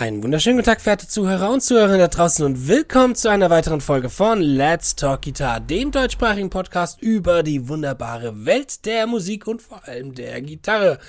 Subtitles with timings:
[0.00, 3.82] Einen wunderschönen guten Tag, verehrte Zuhörer und Zuhörerinnen da draußen und willkommen zu einer weiteren
[3.82, 9.60] Folge von Let's Talk Guitar, dem deutschsprachigen Podcast über die wunderbare Welt der Musik und
[9.60, 11.00] vor allem der Gitarre.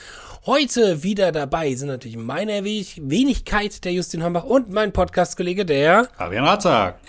[0.45, 6.43] Heute wieder dabei sind natürlich meine Wenigkeit, der Justin Hombach und mein Podcast-Kollege, der Fabian
[6.43, 6.99] Ratzak.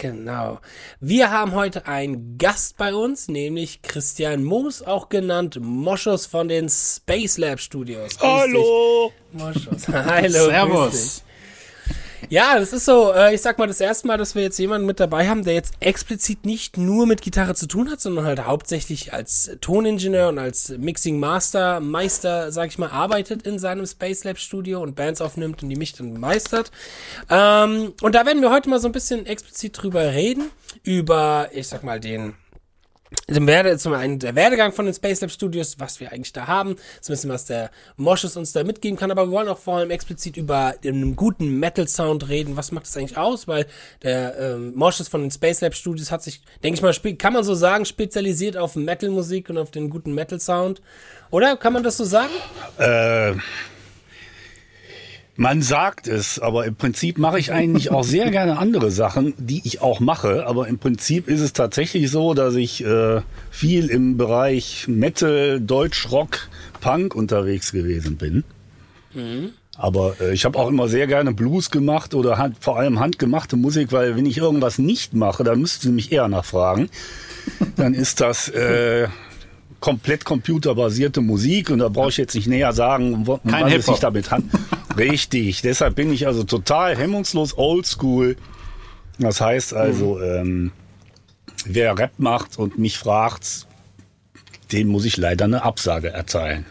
[0.00, 0.60] Genau.
[0.98, 6.70] Wir haben heute einen Gast bei uns, nämlich Christian Moos, auch genannt Moschus von den
[6.70, 8.16] Space Lab Studios.
[8.18, 9.12] Grüß Hallo!
[9.32, 9.88] Moschus.
[9.92, 10.46] Hallo.
[10.46, 11.22] Servus.
[12.28, 14.86] Ja, das ist so, äh, ich sag mal, das erste Mal, dass wir jetzt jemanden
[14.86, 18.44] mit dabei haben, der jetzt explizit nicht nur mit Gitarre zu tun hat, sondern halt
[18.44, 24.24] hauptsächlich als Toningenieur und als Mixing Master, Meister, sag ich mal, arbeitet in seinem Space
[24.24, 26.70] Lab Studio und Bands aufnimmt und die mich dann meistert.
[27.28, 30.50] Ähm, und da werden wir heute mal so ein bisschen explizit drüber reden,
[30.82, 32.34] über, ich sag mal, den
[33.28, 36.46] dem Werde, zum einen der Werdegang von den Space Lab Studios, was wir eigentlich da
[36.46, 39.58] haben, so ein bisschen was der Moschus uns da mitgeben kann, aber wir wollen auch
[39.58, 42.56] vor allem explizit über einen guten Metal Sound reden.
[42.56, 43.48] Was macht das eigentlich aus?
[43.48, 43.66] Weil
[44.02, 47.44] der ähm, Moschus von den Space Lab Studios hat sich, denke ich mal, kann man
[47.44, 50.80] so sagen, spezialisiert auf Metal Musik und auf den guten Metal Sound.
[51.30, 52.32] Oder kann man das so sagen?
[52.78, 53.34] Äh
[55.40, 59.62] man sagt es, aber im Prinzip mache ich eigentlich auch sehr gerne andere Sachen, die
[59.64, 60.46] ich auch mache.
[60.46, 66.10] Aber im Prinzip ist es tatsächlich so, dass ich äh, viel im Bereich Metal, Deutsch,
[66.10, 66.50] Rock,
[66.82, 68.44] Punk unterwegs gewesen bin.
[69.14, 69.52] Mhm.
[69.78, 73.56] Aber äh, ich habe auch immer sehr gerne Blues gemacht oder hand, vor allem handgemachte
[73.56, 76.90] Musik, weil wenn ich irgendwas nicht mache, dann müssten Sie mich eher nachfragen.
[77.76, 79.08] Dann ist das äh,
[79.80, 83.86] komplett computerbasierte Musik und da brauche ich jetzt nicht näher sagen, um, um was es
[83.86, 84.52] sich damit handelt.
[84.96, 88.36] Richtig, deshalb bin ich also total hemmungslos oldschool.
[89.18, 90.22] Das heißt also, mhm.
[90.22, 90.72] ähm,
[91.64, 93.66] wer Rap macht und mich fragt,
[94.72, 96.66] dem muss ich leider eine Absage erteilen.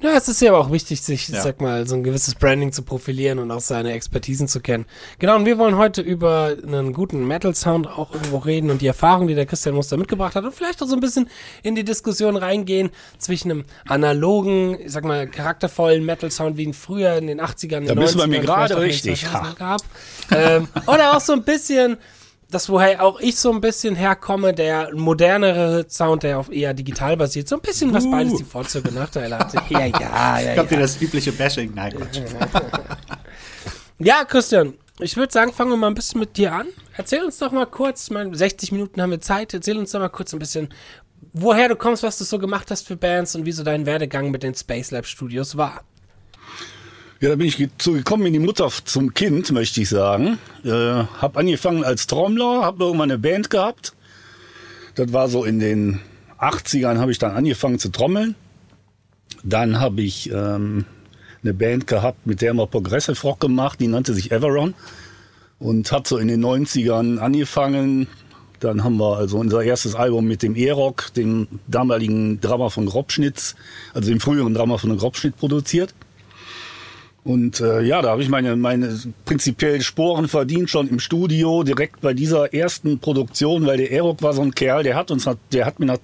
[0.00, 1.42] Ja, es ist ja aber auch wichtig, sich, ja.
[1.42, 4.86] sag mal, so ein gewisses Branding zu profilieren und auch seine Expertisen zu kennen.
[5.18, 9.26] Genau, und wir wollen heute über einen guten Metal-Sound auch irgendwo reden und die Erfahrung,
[9.26, 11.28] die der Christian Muster mitgebracht hat und vielleicht auch so ein bisschen
[11.64, 17.16] in die Diskussion reingehen zwischen einem analogen, ich sag mal, charaktervollen Metal-Sound, wie ihn früher
[17.16, 19.26] in den 80ern, da 90ern, bist du bei mir gerade richtig.
[19.58, 19.82] Gab.
[20.30, 21.96] ähm, oder auch so ein bisschen
[22.50, 27.16] das, woher auch ich so ein bisschen herkomme, der modernere Sound, der auf eher digital
[27.16, 28.10] basiert, so ein bisschen was uh.
[28.10, 29.60] beides die Vorzüge und Nachteile hatte.
[29.68, 30.40] Ja, ja, ja.
[30.40, 30.76] Ich hab ja.
[30.76, 31.74] dir das übliche Bashing.
[31.74, 32.20] Nein, Quatsch.
[33.98, 36.68] ja, Christian, ich würde sagen, fangen wir mal ein bisschen mit dir an.
[36.96, 40.08] Erzähl uns doch mal kurz, meine, 60 Minuten haben wir Zeit, erzähl uns doch mal
[40.08, 40.70] kurz ein bisschen,
[41.34, 44.30] woher du kommst, was du so gemacht hast für Bands und wie so dein Werdegang
[44.30, 45.82] mit den Space Lab Studios war.
[47.20, 50.38] Ja, da bin ich zu gekommen in die Mutter zum Kind, möchte ich sagen.
[50.64, 53.92] Äh, hab angefangen als Trommler, hab irgendwann eine Band gehabt.
[54.94, 55.98] Das war so in den
[56.38, 58.36] 80ern habe ich dann angefangen zu trommeln.
[59.42, 60.84] Dann habe ich ähm,
[61.42, 64.74] eine Band gehabt, mit der wir Progressive Rock gemacht, die nannte sich Everon
[65.58, 68.06] und hat so in den 90ern angefangen.
[68.60, 73.56] Dann haben wir also unser erstes Album mit dem E-Rock, dem damaligen Drama von Grobschnitz,
[73.92, 75.94] also dem früheren Drama von Grobschnitt produziert.
[77.28, 82.00] Und äh, ja, da habe ich meine, meine prinzipiell Sporen verdient schon im Studio, direkt
[82.00, 85.66] bei dieser ersten Produktion, weil der Erok war so ein Kerl, der hat uns, der
[85.66, 85.98] hat mir nach,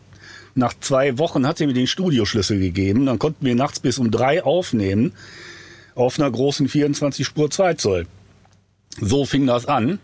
[0.55, 3.07] nach zwei Wochen hat er mir den Studioschlüssel gegeben.
[3.07, 5.15] Dann konnten wir nachts bis um drei aufnehmen
[5.95, 8.07] auf einer großen 24 Spur 2 Zoll.
[9.01, 10.01] So fing das an.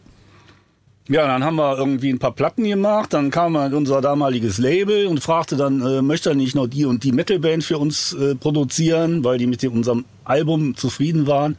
[1.10, 3.12] Ja, dann haben wir irgendwie ein paar Platten gemacht.
[3.12, 6.84] Dann kam halt unser damaliges Label und fragte dann, äh, möchte er nicht noch die
[6.84, 11.56] und die Metalband für uns äh, produzieren, weil die mit unserem Album zufrieden waren.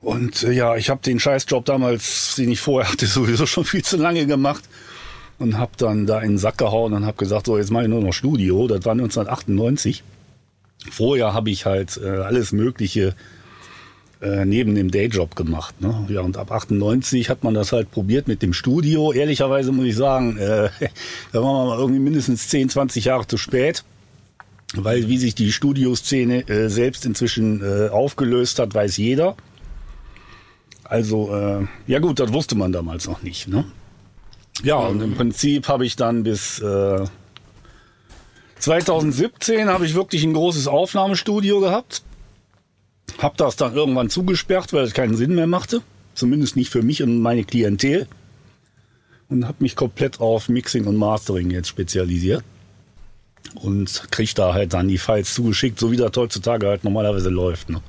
[0.00, 3.84] Und äh, ja, ich habe den Scheißjob damals, den ich vorher hatte, sowieso schon viel
[3.84, 4.64] zu lange gemacht
[5.38, 7.90] und habe dann da in den Sack gehauen und habe gesagt, so jetzt mache ich
[7.90, 8.68] nur noch Studio.
[8.68, 10.02] Das war 1998.
[10.90, 13.14] Vorher habe ich halt äh, alles Mögliche
[14.20, 15.80] äh, neben dem Dayjob gemacht.
[15.80, 16.06] Ne?
[16.08, 19.12] Ja, und ab 98 hat man das halt probiert mit dem Studio.
[19.12, 20.70] Ehrlicherweise muss ich sagen, äh,
[21.32, 23.84] da waren wir irgendwie mindestens 10, 20 Jahre zu spät.
[24.74, 29.34] Weil wie sich die Studioszene äh, selbst inzwischen äh, aufgelöst hat, weiß jeder.
[30.84, 33.48] Also, äh, ja gut, das wusste man damals noch nicht.
[33.48, 33.64] Ne?
[34.62, 37.04] Ja, und im Prinzip habe ich dann bis äh,
[38.58, 42.02] 2017 habe ich wirklich ein großes Aufnahmestudio gehabt.
[43.18, 45.82] Hab das dann irgendwann zugesperrt, weil es keinen Sinn mehr machte.
[46.14, 48.06] Zumindest nicht für mich und meine Klientel.
[49.28, 52.42] Und habe mich komplett auf Mixing und Mastering jetzt spezialisiert.
[53.54, 57.70] Und krieg da halt dann die Files zugeschickt, so wie das heutzutage halt normalerweise läuft.
[57.70, 57.80] Ne?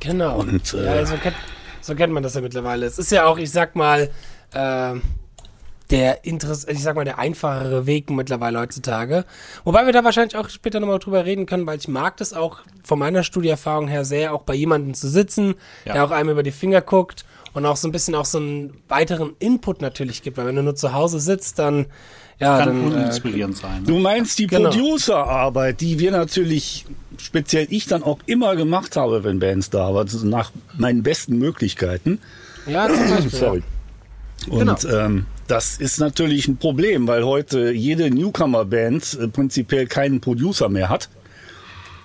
[0.00, 0.38] Genau.
[0.38, 1.36] Und, äh, ja, so kennt,
[1.80, 2.86] so kennt man das ja mittlerweile.
[2.86, 4.10] Es ist ja auch, ich sag mal,
[4.52, 4.94] äh,
[5.90, 9.24] der Interess ich sag mal, der einfachere Weg mittlerweile heutzutage.
[9.64, 12.60] Wobei wir da wahrscheinlich auch später nochmal drüber reden können, weil ich mag das auch
[12.84, 15.54] von meiner Studieerfahrung her sehr, auch bei jemandem zu sitzen,
[15.84, 15.94] ja.
[15.94, 18.74] der auch einem über die Finger guckt und auch so ein bisschen auch so einen
[18.88, 21.86] weiteren Input natürlich gibt, weil wenn du nur zu Hause sitzt, dann
[22.38, 23.82] ja, kann dann, uninspirierend äh, sein.
[23.82, 23.88] Ne?
[23.88, 24.70] Du meinst die genau.
[24.70, 26.86] Producerarbeit, die wir natürlich
[27.18, 31.38] speziell ich dann auch immer gemacht habe, wenn Bands da waren, also nach meinen besten
[31.38, 32.18] Möglichkeiten.
[32.66, 33.30] Ja, zum Beispiel.
[33.30, 33.62] Sorry.
[34.48, 34.96] Und genau.
[34.96, 40.88] ähm, das ist natürlich ein Problem, weil heute jede Newcomer-Band äh, prinzipiell keinen Producer mehr
[40.88, 41.08] hat.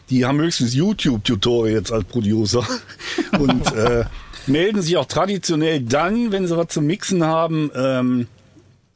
[0.09, 2.65] Die haben höchstens YouTube-Tutorials als Producer
[3.39, 4.05] und äh,
[4.47, 8.27] melden sich auch traditionell dann, wenn sie was zum Mixen haben, ähm,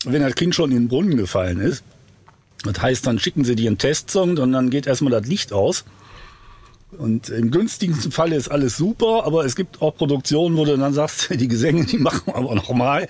[0.06, 1.83] wenn das Kind schon in den Brunnen gefallen ist.
[2.63, 5.85] Das heißt, dann schicken sie dir einen Testsong und dann geht erstmal das Licht aus.
[6.97, 10.94] Und im günstigsten Fall ist alles super, aber es gibt auch Produktionen, wo du dann
[10.94, 13.07] sagst, die Gesänge, die machen wir aber nochmal,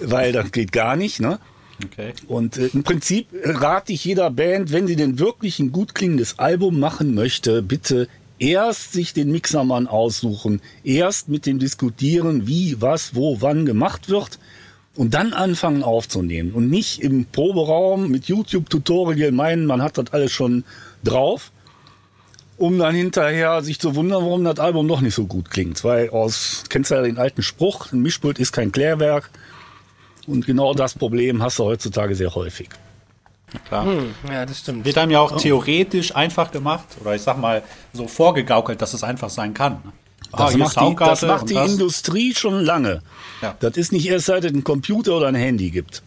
[0.00, 1.20] weil das geht gar nicht.
[1.20, 1.38] Ne?
[1.84, 2.12] Okay.
[2.26, 6.38] Und äh, im Prinzip rate ich jeder Band, wenn sie denn wirklich ein gut klingendes
[6.38, 13.14] Album machen möchte, bitte erst sich den Mixermann aussuchen, erst mit dem diskutieren, wie, was,
[13.14, 14.38] wo, wann gemacht wird
[14.96, 20.32] und dann anfangen aufzunehmen und nicht im Proberaum mit YouTube-Tutorial meinen, man hat das alles
[20.32, 20.64] schon
[21.04, 21.52] drauf
[22.60, 25.82] um dann hinterher sich zu wundern, warum das Album noch nicht so gut klingt.
[25.82, 29.30] Weil aus, kennst du ja den alten Spruch, ein Mischpult ist kein Klärwerk.
[30.26, 32.68] Und genau das Problem hast du heutzutage sehr häufig.
[33.66, 33.86] Klar.
[33.86, 34.84] Hm, ja, das stimmt.
[34.84, 37.62] Wird einem ja auch theoretisch einfach gemacht oder ich sag mal
[37.94, 39.82] so vorgegaukelt, dass es einfach sein kann.
[40.30, 43.02] Das, ah, macht die, das macht die, Industrie schon lange.
[43.40, 43.56] Ja.
[43.58, 46.02] Das ist nicht erst seit es einen Computer oder ein Handy gibt.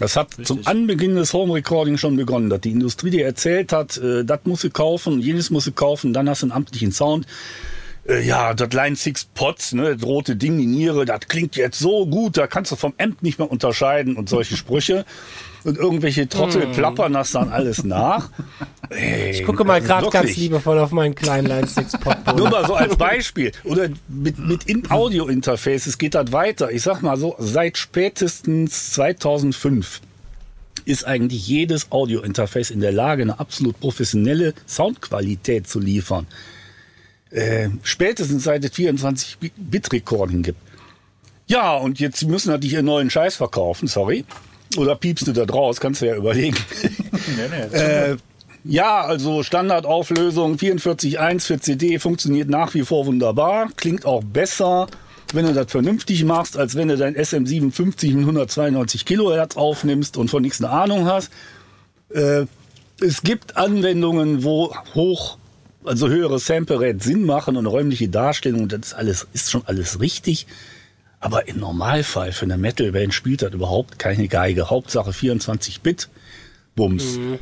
[0.00, 0.46] Das hat Richtig.
[0.46, 4.40] zum Anbeginn des Home Recording schon begonnen, dass die Industrie dir erzählt hat, äh, das
[4.44, 7.26] musst du kaufen, jenes musst du kaufen, dann hast du einen amtlichen Sound.
[8.08, 11.78] Äh, ja, das Line Six Pots, ne, das rote Ding, die Niere, das klingt jetzt
[11.78, 15.04] so gut, da kannst du vom Amp nicht mehr unterscheiden und solche Sprüche.
[15.64, 16.72] Und irgendwelche Trottel mm.
[16.72, 18.30] plappern das dann alles nach.
[18.88, 22.16] Ey, ich gucke mal gerade ganz liebevoll auf meinen kleinen Line 6 Pot.
[22.36, 23.52] Nur mal so als Beispiel.
[23.64, 26.70] Oder mit, mit in Audio Interfaces geht das weiter.
[26.70, 30.00] Ich sag mal so, seit spätestens 2005
[30.84, 36.26] ist eigentlich jedes Audio Interface in der Lage, eine absolut professionelle Soundqualität zu liefern.
[37.30, 40.58] Äh, spätestens seit es 24-Bit-Recording gibt.
[41.46, 44.24] Ja, und jetzt müssen natürlich ihren neuen Scheiß verkaufen, sorry.
[44.76, 46.56] Oder piepst du da draus, kannst du ja überlegen.
[46.82, 48.16] nee, nee, äh,
[48.64, 54.86] ja, also Standardauflösung 44.1 für CD funktioniert nach wie vor wunderbar, klingt auch besser,
[55.32, 60.30] wenn du das vernünftig machst, als wenn du dein SM57 mit 192 Kilohertz aufnimmst und
[60.30, 61.30] von nichts eine Ahnung hast.
[62.10, 62.46] Äh,
[63.00, 65.38] es gibt Anwendungen, wo hoch,
[65.84, 70.00] also höhere Sample Rate Sinn machen und räumliche Darstellung, das ist alles, ist schon alles
[70.00, 70.46] richtig.
[71.20, 74.70] Aber im Normalfall für eine Metal-Band spielt das überhaupt keine Geige.
[74.70, 76.08] Hauptsache 24 Bit.
[76.74, 77.18] Bums.
[77.18, 77.38] Mhm.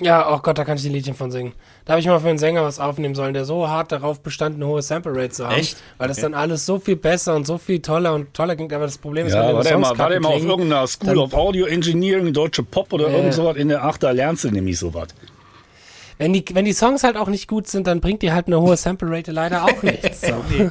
[0.00, 1.52] Ja, oh Gott, da kann ich die Liedchen von singen.
[1.84, 4.56] Da habe ich mal für einen Sänger was aufnehmen sollen, der so hart darauf bestand,
[4.56, 5.56] eine hohe Sample Rate zu haben.
[5.56, 5.76] Echt?
[5.98, 6.22] Weil das okay.
[6.22, 8.72] dann alles so viel besser und so viel toller und toller klingt.
[8.72, 11.18] Aber das Problem ist, ja, wenn war der mal, war der mal auf irgendeiner School
[11.18, 14.78] of Audio Engineering, deutsche Pop oder äh, irgend sowas in der Achter lernst du nämlich
[14.78, 15.08] sowas.
[16.16, 18.60] Wenn die, wenn die Songs halt auch nicht gut sind, dann bringt die halt eine
[18.60, 20.22] hohe Sample Rate leider auch nichts.
[20.22, 20.44] So.
[20.50, 20.70] nee.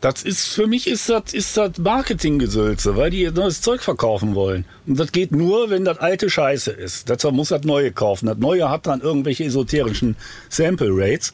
[0.00, 4.64] Das ist, für mich ist das, ist das Marketinggesülze, weil die neues Zeug verkaufen wollen.
[4.86, 7.08] Und das geht nur, wenn das alte Scheiße ist.
[7.08, 8.26] Deshalb muss das Neue kaufen.
[8.26, 10.16] Das Neue hat dann irgendwelche esoterischen
[10.48, 11.32] Sample Rates.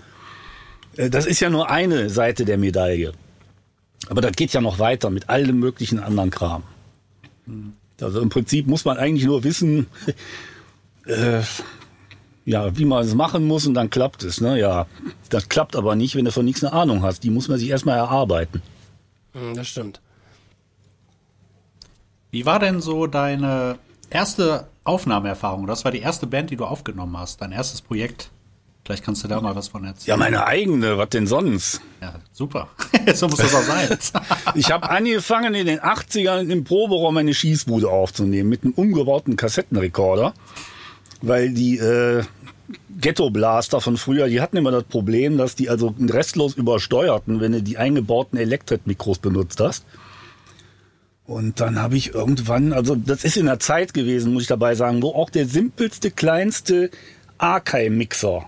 [0.97, 3.12] Äh, das ist ja nur eine Seite der Medaille.
[4.09, 6.62] Aber das geht ja noch weiter mit allem möglichen anderen Kram.
[8.00, 9.87] Also im Prinzip muss man eigentlich nur wissen,
[11.06, 11.42] äh,
[12.44, 14.40] ja, wie man es machen muss und dann klappt es.
[14.40, 14.58] Ne?
[14.58, 14.86] Ja,
[15.30, 17.24] das klappt aber nicht, wenn du von nichts eine Ahnung hast.
[17.24, 18.62] Die muss man sich erstmal erarbeiten.
[19.32, 20.00] Hm, das stimmt.
[22.30, 23.78] Wie war denn so deine
[24.10, 25.66] erste Aufnahmeerfahrung?
[25.66, 28.30] Das war die erste Band, die du aufgenommen hast, dein erstes Projekt.
[28.84, 30.08] Vielleicht kannst du da mal was von erzählen.
[30.08, 31.80] Ja, meine eigene, was denn sonst?
[32.02, 32.68] Ja, super.
[33.14, 33.96] so muss das auch sein.
[34.54, 40.34] ich habe angefangen in den 80ern im Proberaum eine Schießbude aufzunehmen mit einem umgebauten Kassettenrekorder
[41.26, 42.23] weil die äh,
[43.00, 47.62] Ghetto-Blaster von früher, die hatten immer das Problem, dass die also restlos übersteuerten, wenn du
[47.62, 49.85] die eingebauten Elektret-Mikros benutzt hast.
[51.26, 54.75] Und dann habe ich irgendwann, also das ist in der Zeit gewesen, muss ich dabei
[54.75, 56.90] sagen, wo auch der simpelste, kleinste
[57.38, 58.47] Archive-Mixer,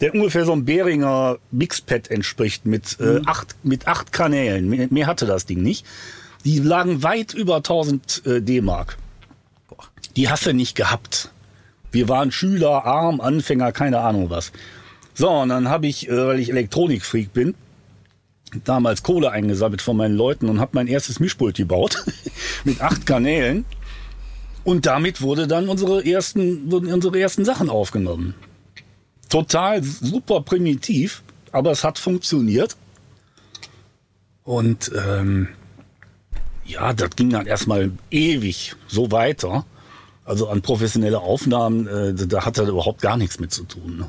[0.00, 3.16] der ungefähr so ein Behringer Mixpad entspricht, mit, äh, mhm.
[3.18, 5.86] äh, acht, mit acht Kanälen, mehr, mehr, hatte das Ding nicht,
[6.44, 8.98] die lagen weit über 1000 äh, D-Mark.
[10.16, 11.30] Die hast du nicht gehabt.
[11.92, 14.52] Wir waren Schüler, arm, Anfänger, keine Ahnung was.
[15.14, 17.54] So, und dann habe ich, äh, weil ich Elektronikfreak bin,
[18.64, 22.04] damals Kohle eingesammelt von meinen Leuten und habe mein erstes Mischpult gebaut
[22.64, 23.64] mit acht Kanälen.
[24.64, 28.34] Und damit wurde dann unsere ersten, wurden unsere ersten Sachen aufgenommen.
[29.28, 32.76] Total super primitiv, aber es hat funktioniert.
[34.44, 35.48] Und ähm,
[36.66, 39.64] ja, das ging dann erstmal ewig so weiter.
[40.30, 43.98] Also an professionelle Aufnahmen, äh, da hat er überhaupt gar nichts mit zu tun.
[43.98, 44.06] Ne?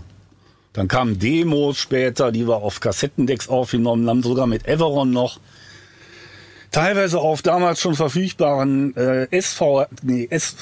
[0.72, 5.40] Dann kamen Demos später, die wir auf Kassettendecks aufgenommen haben, sogar mit Everon noch.
[6.70, 10.58] Teilweise auf damals schon verfügbaren äh, SV, nee, S,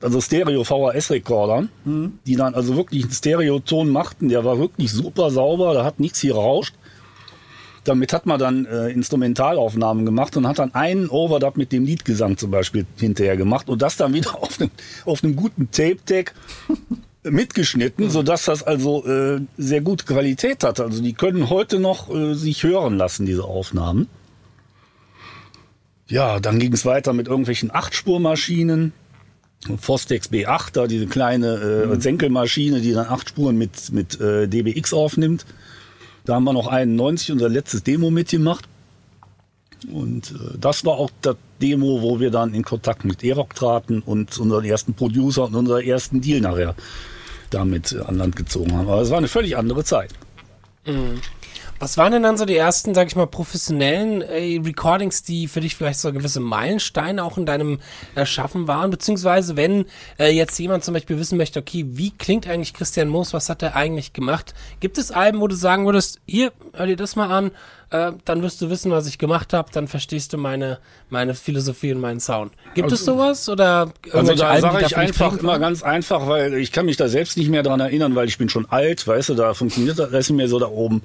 [0.00, 2.18] also Stereo VHS Rekordern, mhm.
[2.26, 4.28] die dann also wirklich einen Stereoton machten.
[4.28, 6.74] Der war wirklich super sauber, da hat nichts hier rauscht.
[7.86, 12.36] Damit hat man dann äh, Instrumentalaufnahmen gemacht und hat dann einen Overdub mit dem Liedgesang
[12.36, 14.70] zum Beispiel hinterher gemacht und das dann wieder auf einem,
[15.04, 16.34] auf einem guten Tape-Deck
[17.22, 20.80] mitgeschnitten, so dass das also äh, sehr gute Qualität hat.
[20.80, 24.08] Also die können heute noch äh, sich hören lassen, diese Aufnahmen.
[26.08, 28.92] Ja, dann ging es weiter mit irgendwelchen Achtspurmaschinen.
[29.80, 32.00] Fostex B8, da diese kleine äh, mhm.
[32.00, 35.44] Senkelmaschine, die dann acht Spuren mit, mit äh, DBX aufnimmt.
[36.26, 38.68] Da haben wir noch 91 unser letztes Demo mitgemacht.
[39.90, 44.02] Und äh, das war auch das Demo, wo wir dann in Kontakt mit E-Rock traten
[44.02, 46.74] und unseren ersten Producer und unseren ersten Deal nachher
[47.50, 48.88] damit an Land gezogen haben.
[48.88, 50.10] Aber es war eine völlig andere Zeit.
[50.84, 51.20] Mhm.
[51.78, 55.60] Was waren denn dann so die ersten, sag ich mal, professionellen äh, Recordings, die für
[55.60, 57.78] dich vielleicht so gewisse Meilensteine auch in deinem
[58.14, 58.90] Erschaffen waren?
[58.90, 59.86] Beziehungsweise, wenn
[60.18, 63.62] äh, jetzt jemand zum Beispiel wissen möchte, okay, wie klingt eigentlich Christian Moos, was hat
[63.62, 64.54] er eigentlich gemacht?
[64.80, 67.50] Gibt es Alben, wo du sagen würdest, hier, hör dir das mal an,
[67.90, 70.78] äh, dann wirst du wissen, was ich gemacht habe, dann verstehst du meine,
[71.08, 72.52] meine Philosophie und meinen Sound.
[72.74, 76.72] Gibt also, es sowas oder Also da sage ich einfach immer ganz einfach, weil ich
[76.72, 79.34] kann mich da selbst nicht mehr dran erinnern, weil ich bin schon alt, weißt du,
[79.34, 81.02] da funktioniert das nicht mehr so da oben.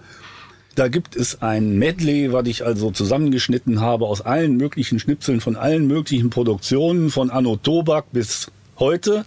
[0.76, 5.58] Da gibt es ein Medley, was ich also zusammengeschnitten habe aus allen möglichen Schnipseln von
[5.58, 8.50] allen möglichen Produktionen von Anno Tobak bis
[8.80, 9.26] heute.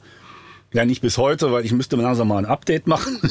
[0.72, 3.20] Ja, nicht bis heute, weil ich müsste langsam mal ein Update machen.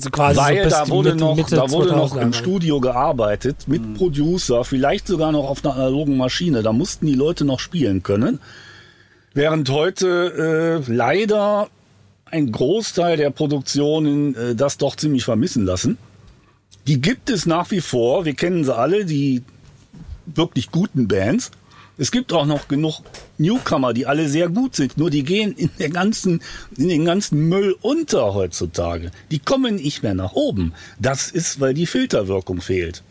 [0.00, 3.68] Also quasi Weil so da wurde Mitte, noch, Mitte da wurde noch im Studio gearbeitet
[3.68, 3.94] mit mhm.
[3.94, 6.62] Producer, vielleicht sogar noch auf einer analogen Maschine.
[6.62, 8.40] Da mussten die Leute noch spielen können.
[9.34, 11.68] Während heute äh, leider
[12.24, 15.98] ein Großteil der Produktionen äh, das doch ziemlich vermissen lassen.
[16.86, 18.24] Die gibt es nach wie vor.
[18.24, 19.42] Wir kennen sie alle, die
[20.24, 21.50] wirklich guten Bands.
[22.00, 23.02] Es gibt auch noch genug
[23.36, 26.40] Newcomer, die alle sehr gut sind, nur die gehen in der ganzen,
[26.78, 29.10] in den ganzen Müll unter heutzutage.
[29.30, 30.72] Die kommen nicht mehr nach oben.
[30.98, 33.02] Das ist, weil die Filterwirkung fehlt.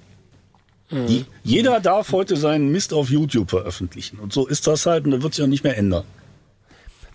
[0.89, 1.05] Mhm.
[1.05, 4.17] Die, jeder darf heute seinen Mist auf YouTube veröffentlichen.
[4.17, 6.05] Und so ist das halt und da wird sich auch nicht mehr ändern.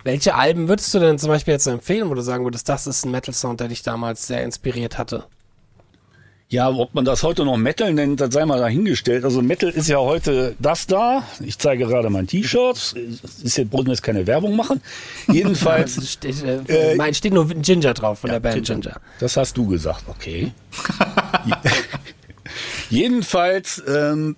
[0.05, 3.05] Welche Alben würdest du denn zum Beispiel jetzt empfehlen, wo du sagen würdest, das ist
[3.05, 5.25] ein Metal-Sound, der dich damals sehr inspiriert hatte?
[6.51, 9.25] Ja, ob man das heute noch Metal nennt, das sei mal dahingestellt.
[9.25, 11.25] Also Metal ist ja heute das da.
[11.41, 12.77] Ich zeige gerade mein T-Shirt.
[13.43, 14.81] Ist jetzt, wollen wir jetzt keine Werbung machen.
[15.33, 16.13] Jedenfalls.
[16.13, 19.01] steht, äh, äh, mein, steht nur Ginger drauf von ja, der Band Ginger.
[19.21, 20.53] Das hast du gesagt, okay.
[22.91, 24.37] Jedenfalls ähm,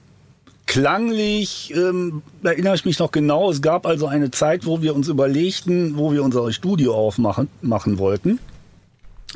[0.67, 3.51] klanglich ähm, erinnere ich mich noch genau.
[3.51, 7.99] Es gab also eine Zeit, wo wir uns überlegten, wo wir unser Studio aufmachen machen
[7.99, 8.39] wollten.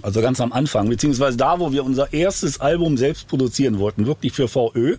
[0.02, 4.32] Also ganz am Anfang, beziehungsweise da, wo wir unser erstes Album selbst produzieren wollten, wirklich
[4.32, 4.96] für VÖ.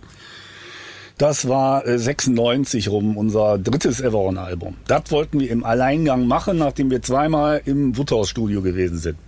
[1.18, 4.76] Das war äh, 96 rum, unser drittes Everon-Album.
[4.86, 9.18] Das wollten wir im Alleingang machen, nachdem wir zweimal im Wuthaus-Studio gewesen sind.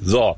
[0.00, 0.36] So,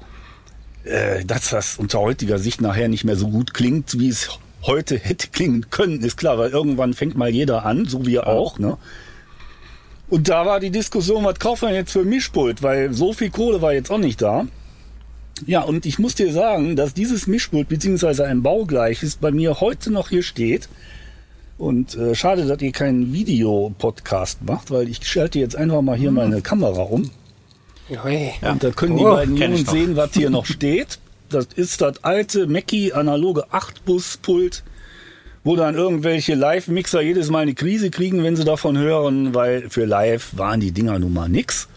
[0.85, 4.99] äh, dass das unter heutiger Sicht nachher nicht mehr so gut klingt, wie es heute
[4.99, 8.59] hätte klingen können, ist klar, weil irgendwann fängt mal jeder an, so wie wir auch.
[8.59, 8.77] Ne?
[10.15, 13.61] Und da war die Diskussion, was kauft man jetzt für Mischpult, weil so viel Kohle
[13.63, 14.47] war jetzt auch nicht da.
[15.45, 19.91] Ja, und ich muss dir sagen, dass dieses Mischpult beziehungsweise ein baugleiches bei mir heute
[19.91, 20.69] noch hier steht.
[21.59, 26.13] Und äh, schade, dass ihr keinen Videopodcast macht, weil ich schalte jetzt einfach mal hier
[26.13, 27.11] meine Kamera um.
[27.91, 28.31] Ui.
[28.49, 29.73] Und da können die Oh, beiden noch.
[29.73, 31.01] sehen, was hier noch steht.
[31.29, 34.63] Das ist das alte Mackie analoge 8-Bus-Pult,
[35.45, 39.85] wo dann irgendwelche Live-Mixer jedes Mal eine Krise kriegen, wenn sie davon hören, weil für
[39.85, 41.69] live waren die Dinger nun mal nix.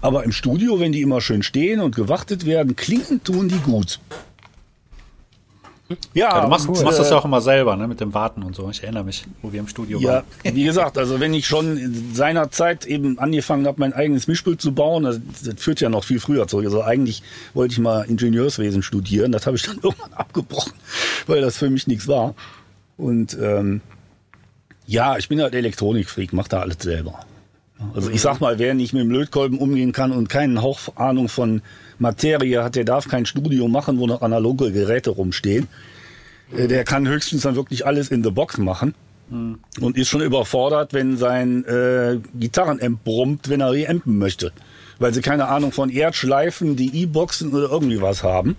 [0.00, 3.98] Aber im Studio, wenn die immer schön stehen und gewartet werden, klingen tun die gut.
[5.88, 8.12] Ja, Ja, du machst, und, machst das äh, ja auch immer selber, ne, mit dem
[8.12, 8.68] Warten und so.
[8.68, 10.54] Ich erinnere mich, wo wir im Studio Ja, waren.
[10.54, 14.60] wie gesagt, also wenn ich schon in seiner Zeit eben angefangen habe, mein eigenes Mischpult
[14.60, 16.66] zu bauen, das, das führt ja noch viel früher zurück.
[16.66, 17.22] Also eigentlich
[17.54, 20.74] wollte ich mal Ingenieurswesen studieren, das habe ich dann irgendwann abgebrochen,
[21.26, 22.34] weil das für mich nichts war.
[22.98, 23.80] Und ähm,
[24.86, 27.20] ja, ich bin halt Elektronikfreak, mache da alles selber.
[27.94, 31.28] Also ich sag mal, wer nicht mit dem Lötkolben umgehen kann und keinen Hauch Ahnung
[31.28, 31.62] von
[31.98, 35.68] Materie hat, der darf kein Studio machen, wo noch analoge Geräte rumstehen.
[36.56, 38.94] Äh, Der kann höchstens dann wirklich alles in the box machen
[39.80, 44.52] und ist schon überfordert, wenn sein äh, Gitarrenamp brummt, wenn er reampen möchte.
[44.98, 48.56] Weil sie keine Ahnung von Erdschleifen, die E-Boxen oder irgendwie was haben.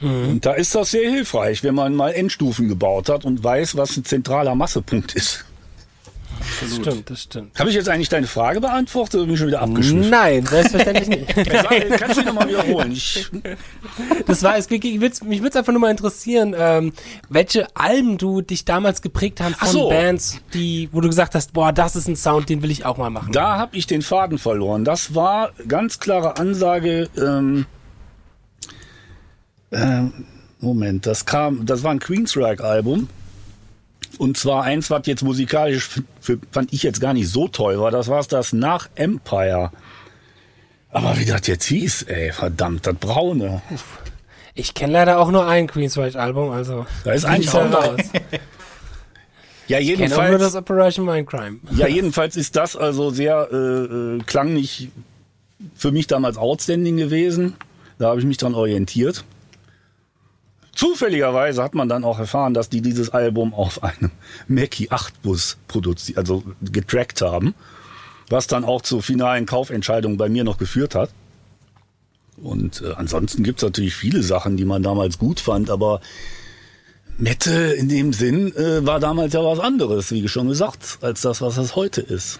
[0.00, 3.96] Und da ist das sehr hilfreich, wenn man mal Endstufen gebaut hat und weiß, was
[3.96, 5.44] ein zentraler Massepunkt ist.
[6.60, 7.58] Das stimmt, das stimmt.
[7.58, 10.08] Habe ich jetzt eigentlich deine Frage beantwortet oder bin ich schon wieder abgeschwiffen?
[10.08, 11.36] Nein, selbstverständlich nicht.
[11.98, 12.92] Kannst du nochmal wiederholen?
[12.92, 13.28] Ich,
[14.26, 14.70] Das war es.
[14.70, 16.92] Mich würde es einfach nur mal interessieren, ähm,
[17.28, 19.88] welche Alben du dich damals geprägt haben Ach von so.
[19.88, 22.98] Bands, die, wo du gesagt hast, boah, das ist ein Sound, den will ich auch
[22.98, 23.32] mal machen.
[23.32, 24.84] da habe ich den Faden verloren.
[24.84, 27.08] Das war ganz klare Ansage.
[27.16, 27.66] Ähm,
[29.72, 30.12] ähm,
[30.60, 33.08] Moment, das kam, das war ein Queensryche-Album.
[34.18, 37.90] Und zwar eins, was jetzt musikalisch für, fand ich jetzt gar nicht so toll war.
[37.90, 39.70] Das war das nach Empire.
[40.90, 43.62] Aber wie das jetzt hieß, ey, verdammt, das Braune.
[44.54, 46.86] Ich kenne leider auch nur ein Queensrÿche-Album, also.
[47.04, 48.00] Da ist ein Song raus.
[49.68, 50.40] Ja, auch nur jedenfalls.
[50.40, 51.58] das Operation Mindcrime.
[51.72, 54.88] Ja, jedenfalls ist das also sehr äh, äh, klanglich
[55.74, 57.54] für mich damals outstanding gewesen.
[57.98, 59.24] Da habe ich mich dran orientiert.
[60.78, 64.12] Zufälligerweise hat man dann auch erfahren, dass die dieses Album auf einem
[64.46, 67.56] Mackie 8 Bus produziert, also getrackt haben,
[68.30, 71.10] was dann auch zu finalen Kaufentscheidungen bei mir noch geführt hat.
[72.36, 76.00] Und äh, ansonsten gibt's natürlich viele Sachen, die man damals gut fand, aber
[77.16, 81.40] Metal in dem Sinn äh, war damals ja was anderes, wie schon gesagt, als das,
[81.40, 82.38] was es heute ist.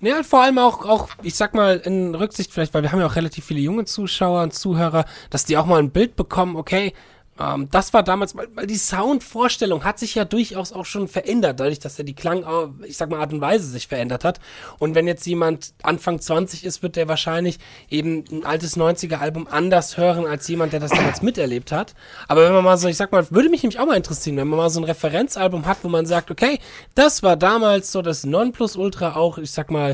[0.00, 2.98] Ja, halt vor allem auch, auch, ich sag mal, in Rücksicht vielleicht, weil wir haben
[2.98, 6.56] ja auch relativ viele junge Zuschauer und Zuhörer, dass die auch mal ein Bild bekommen,
[6.56, 6.94] okay,
[7.40, 11.58] ähm, das war damals, weil, weil die Soundvorstellung hat sich ja durchaus auch schon verändert,
[11.58, 14.40] dadurch, dass ja die Klang, äh, ich sag mal, Art und Weise sich verändert hat.
[14.78, 19.96] Und wenn jetzt jemand Anfang 20 ist, wird der wahrscheinlich eben ein altes 90er-Album anders
[19.96, 21.94] hören, als jemand, der das damals miterlebt hat.
[22.28, 24.48] Aber wenn man mal so, ich sag mal, würde mich nämlich auch mal interessieren, wenn
[24.48, 26.58] man mal so ein Referenzalbum hat, wo man sagt, okay,
[26.94, 29.92] das war damals so das Nonplusultra auch, ich sag mal,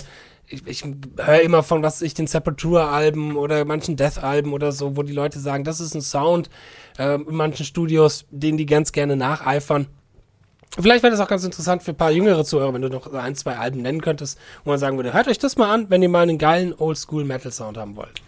[0.49, 5.03] ich, ich höre immer von, was ich, den Sepultura-Alben oder manchen Death-Alben oder so, wo
[5.03, 6.51] die Leute sagen, das ist ein Sound
[6.99, 9.87] ähm, in manchen Studios, den die ganz gerne nacheifern.
[10.79, 13.35] Vielleicht wäre das auch ganz interessant für ein paar jüngere Zuhörer, wenn du noch ein,
[13.35, 16.09] zwei Alben nennen könntest, wo man sagen würde, hört euch das mal an, wenn ihr
[16.09, 18.23] mal einen geilen Oldschool-Metal-Sound haben wollt.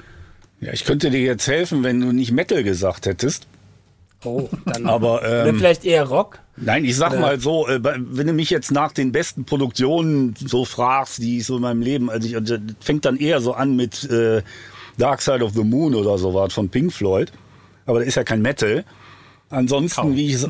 [0.61, 3.46] Ja, ich könnte dir jetzt helfen, wenn du nicht Metal gesagt hättest.
[4.24, 6.40] Oh, dann Aber ähm, vielleicht eher Rock.
[6.57, 10.64] nein, ich sag mal so, äh, wenn du mich jetzt nach den besten Produktionen so
[10.64, 13.76] fragst, die ich so in meinem Leben, also ich, das fängt dann eher so an
[13.76, 14.42] mit äh,
[14.96, 17.33] Dark Side of the Moon oder sowas von Pink Floyd.
[17.87, 18.85] Aber das ist ja kein Metal.
[19.50, 20.16] Ansonsten, Kaum.
[20.16, 20.46] wie ich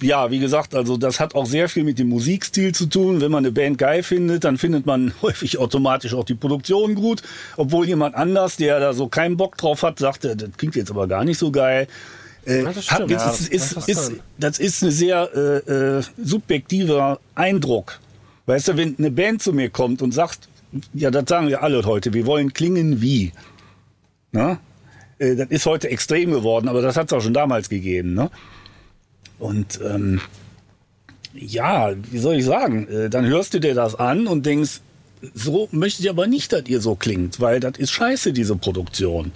[0.00, 3.20] ja, wie gesagt, also das hat auch sehr viel mit dem Musikstil zu tun.
[3.20, 7.22] Wenn man eine Band geil findet, dann findet man häufig automatisch auch die Produktion gut.
[7.56, 10.90] Obwohl jemand anders, der da so keinen Bock drauf hat, sagt, äh, das klingt jetzt
[10.90, 11.88] aber gar nicht so geil.
[12.46, 16.02] Äh, Ja, das hat- Ja, ist, ist, das ist, das ist ein sehr äh, äh,
[16.22, 18.00] subjektiver Eindruck.
[18.46, 20.48] Weißt du, wenn eine Band zu mir kommt und sagt,
[20.94, 23.32] ja, das sagen wir alle heute, wir wollen klingen wie.
[24.32, 24.58] Ne?
[25.18, 28.14] Äh, Das ist heute extrem geworden, aber das hat es auch schon damals gegeben.
[28.14, 28.30] Ne?
[29.38, 30.20] Und ähm,
[31.34, 34.80] ja, wie soll ich sagen, äh, dann hörst du dir das an und denkst,
[35.34, 39.32] so möchte ich aber nicht, dass ihr so klingt, weil das ist scheiße, diese Produktion.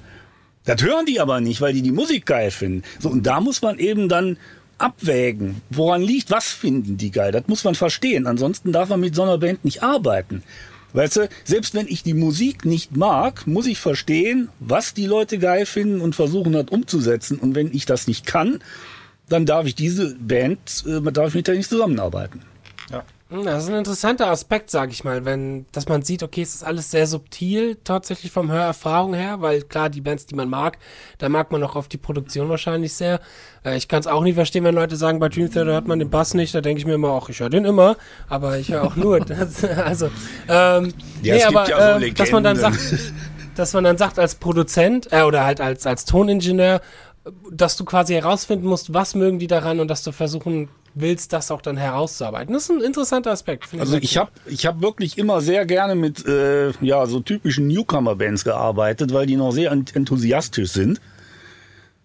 [0.64, 2.83] Das hören die aber nicht, weil die die Musik geil finden.
[3.01, 4.37] So, und da muss man eben dann
[4.79, 7.33] abwägen, woran liegt, was finden die geil.
[7.33, 8.27] Das muss man verstehen.
[8.27, 10.42] Ansonsten darf man mit so einer Band nicht arbeiten.
[10.92, 15.38] Weißt du, selbst wenn ich die Musik nicht mag, muss ich verstehen, was die Leute
[15.38, 17.38] geil finden und versuchen das umzusetzen.
[17.38, 18.61] Und wenn ich das nicht kann,
[19.29, 22.42] dann darf ich diese Band, äh, darf ich mit der nicht zusammenarbeiten.
[23.33, 26.55] Hm, Das ist ein interessanter Aspekt, sag ich mal, wenn, dass man sieht, okay, es
[26.55, 30.77] ist alles sehr subtil, tatsächlich vom Hörerfahrung her, weil klar, die Bands, die man mag,
[31.16, 33.21] da mag man auch auf die Produktion wahrscheinlich sehr.
[33.64, 35.99] Äh, ich kann es auch nie verstehen, wenn Leute sagen, bei Dream Theater hört man
[35.99, 37.97] den Bass nicht, da denke ich mir immer auch, ich höre den immer,
[38.29, 39.21] aber ich höre auch nur.
[39.33, 40.07] Das, also,
[40.49, 40.92] ähm,
[41.23, 42.79] Ja, nee, aber, ja so äh, dass man dann sagt,
[43.55, 46.81] dass man dann sagt als Produzent äh, oder halt als, als Toningenieur,
[47.50, 51.50] dass du quasi herausfinden musst, was mögen die daran und dass du versuchen willst, das
[51.50, 52.52] auch dann herauszuarbeiten.
[52.52, 53.68] Das ist ein interessanter Aspekt.
[53.78, 58.44] Also ich habe ich hab wirklich immer sehr gerne mit äh, ja so typischen Newcomer-Bands
[58.44, 61.00] gearbeitet, weil die noch sehr ent- enthusiastisch sind.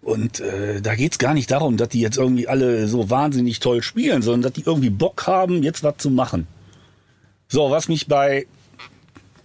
[0.00, 3.82] Und äh, da geht's gar nicht darum, dass die jetzt irgendwie alle so wahnsinnig toll
[3.82, 6.46] spielen, sondern dass die irgendwie Bock haben, jetzt was zu machen.
[7.48, 8.46] So, was mich bei,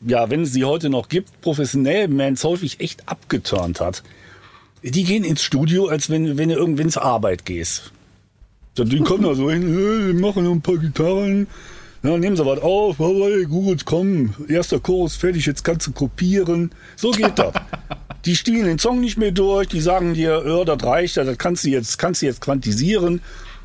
[0.06, 4.04] ja, wenn es sie heute noch gibt, professionellen Bands häufig echt abgeturnt hat.
[4.84, 7.92] Die gehen ins Studio, als wenn, wenn du irgendwann zur Arbeit gehst.
[8.76, 11.48] So, die kommen da so hin, wir machen ein paar Gitarren.
[12.04, 15.94] Ja, nehmen sie was auf, oh, hey, gut, komm, erster Chorus fertig, jetzt kannst du
[15.94, 16.72] kopieren.
[16.98, 17.54] So geht das.
[18.26, 21.64] die spielen den Song nicht mehr durch, die sagen dir, ja, das reicht, das kannst
[21.64, 23.22] du jetzt, kannst du jetzt quantisieren,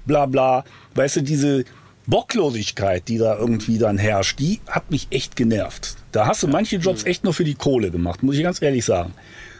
[0.06, 0.64] bla bla.
[0.94, 1.64] Weißt du, diese
[2.06, 5.96] Bocklosigkeit, die da irgendwie dann herrscht, die hat mich echt genervt.
[6.12, 8.84] Da hast du manche Jobs echt nur für die Kohle gemacht, muss ich ganz ehrlich
[8.84, 9.14] sagen.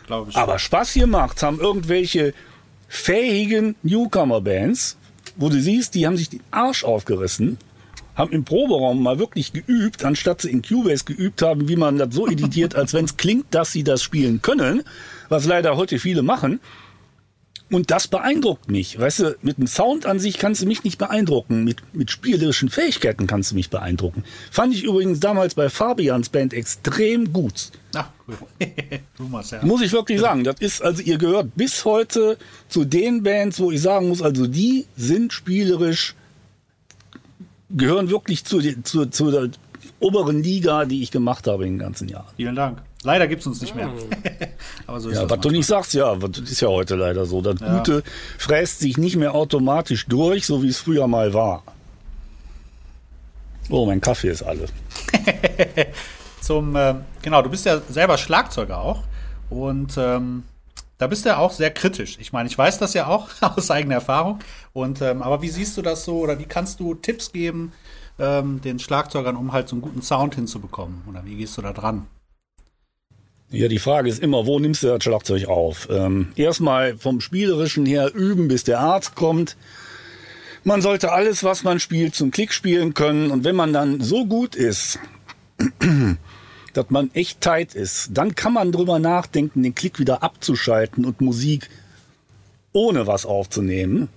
[0.09, 0.37] Glaube ich.
[0.37, 2.33] Aber Spaß gemacht haben irgendwelche
[2.89, 4.97] fähigen Newcomer-Bands,
[5.37, 7.59] wo du siehst, die haben sich den Arsch aufgerissen,
[8.17, 12.15] haben im Proberaum mal wirklich geübt, anstatt sie in Cubase geübt haben, wie man das
[12.15, 14.83] so editiert, als wenn es klingt, dass sie das spielen können,
[15.29, 16.59] was leider heute viele machen.
[17.71, 18.99] Und das beeindruckt mich.
[18.99, 21.65] Weißt du, mit dem Sound an sich kannst du mich nicht beeindrucken.
[21.65, 24.25] Mit, mit spielerischen Fähigkeiten kannst du mich beeindrucken.
[24.51, 27.71] Fand ich übrigens damals bei Fabians Band extrem gut.
[27.95, 28.37] Ach, cool.
[29.19, 29.63] Rumors, ja.
[29.65, 30.45] Muss ich wirklich sagen.
[30.45, 34.47] Das ist, also ihr gehört bis heute zu den Bands, wo ich sagen muss, also
[34.47, 36.15] die sind spielerisch,
[37.69, 39.51] gehören wirklich zu, zu, zu der
[40.01, 42.33] oberen Liga, die ich gemacht habe in den ganzen Jahren.
[42.37, 42.83] Vielen Dank.
[43.05, 43.91] Leider gibt's uns nicht mehr.
[44.87, 47.27] Aber so ist Ja, das was du nicht sagst, ja, das ist ja heute leider
[47.27, 47.41] so.
[47.41, 47.79] Das Ja.
[47.79, 48.03] Gute
[48.39, 51.63] fräst sich nicht mehr automatisch durch, so wie es früher mal war.
[53.71, 54.67] Oh, mein Kaffee ist alle.
[56.41, 59.03] Zum, ähm, genau, du bist ja selber Schlagzeuger auch.
[59.51, 60.45] Und ähm,
[60.99, 62.17] da bist du ja auch sehr kritisch.
[62.21, 64.41] Ich meine, ich weiß das ja auch aus eigener Erfahrung.
[64.73, 67.73] Und ähm, aber wie siehst du das so oder wie kannst du Tipps geben
[68.19, 71.03] ähm, den Schlagzeugern, um halt so einen guten Sound hinzubekommen?
[71.09, 72.07] Oder wie gehst du da dran?
[73.51, 75.89] Ja, die Frage ist immer, wo nimmst du das Schlagzeug auf?
[75.91, 79.57] Ähm, erstmal vom Spielerischen her üben, bis der Arzt kommt.
[80.65, 83.31] Man sollte alles, was man spielt, zum Klick spielen können.
[83.31, 84.99] Und wenn man dann so gut ist,
[86.75, 91.23] dass man echt tight ist, dann kann man drüber nachdenken, den Klick wieder abzuschalten und
[91.23, 91.71] Musik
[92.73, 94.11] ohne was aufzunehmen.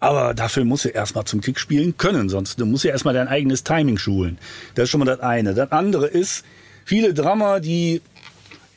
[0.00, 3.64] Aber dafür musst du erstmal zum Klick spielen können, sonst musst ja erstmal dein eigenes
[3.64, 4.36] Timing schulen.
[4.74, 5.54] Das ist schon mal das eine.
[5.54, 6.44] Das andere ist,
[6.84, 8.02] viele Drummer, die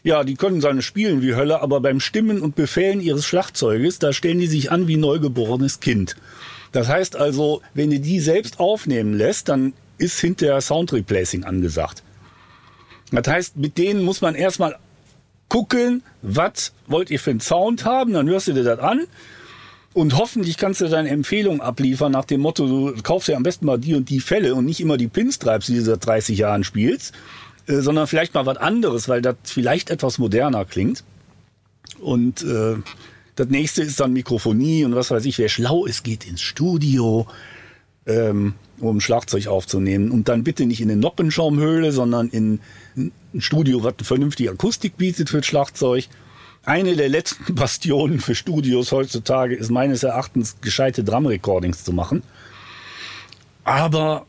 [0.07, 4.13] ja, die können seine spielen wie Hölle, aber beim Stimmen und Befehlen ihres Schlagzeuges, da
[4.13, 6.15] stellen die sich an wie neugeborenes Kind.
[6.71, 12.03] Das heißt also, wenn du die selbst aufnehmen lässt, dann ist hinterher Sound Replacing angesagt.
[13.11, 14.77] Das heißt, mit denen muss man erstmal
[15.49, 19.07] gucken, was wollt ihr für einen Sound haben, dann hörst du dir das an
[19.93, 23.65] und hoffentlich kannst du deine Empfehlung abliefern nach dem Motto, du kaufst ja am besten
[23.65, 26.63] mal die und die Fälle und nicht immer die Pinstripes, die du seit 30 Jahren
[26.63, 27.13] spielst,
[27.67, 31.03] äh, sondern vielleicht mal was anderes, weil das vielleicht etwas moderner klingt.
[31.99, 32.75] Und äh,
[33.35, 37.27] das nächste ist dann Mikrofonie und was weiß ich, wer schlau ist, geht ins Studio,
[38.05, 40.11] ähm, um Schlagzeug aufzunehmen.
[40.11, 42.59] Und dann bitte nicht in eine Noppenschaumhöhle, sondern in
[42.95, 46.07] ein Studio, was eine vernünftige Akustik bietet für Schlagzeug.
[46.63, 52.23] Eine der letzten Bastionen für Studios heutzutage ist meines Erachtens gescheite Drum-Recordings zu machen.
[53.63, 54.25] Aber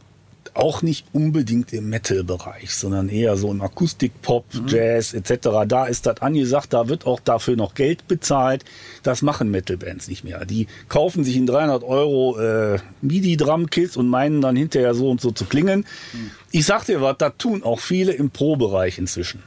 [0.55, 5.49] auch nicht unbedingt im Metal-Bereich, sondern eher so im Akustik-Pop, Jazz etc.
[5.67, 8.65] Da ist das angesagt, da wird auch dafür noch Geld bezahlt.
[9.03, 10.45] Das machen Metal-Bands nicht mehr.
[10.45, 15.31] Die kaufen sich in 300 Euro äh, MIDI-Drum-Kits und meinen dann hinterher so und so
[15.31, 15.87] zu klingen.
[16.51, 19.43] Ich sag dir was, da tun auch viele im Pro-Bereich inzwischen.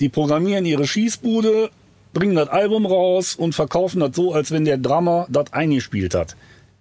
[0.00, 1.70] Die programmieren ihre Schießbude,
[2.12, 6.36] bringen das Album raus und verkaufen das so, als wenn der Drummer das eingespielt hat.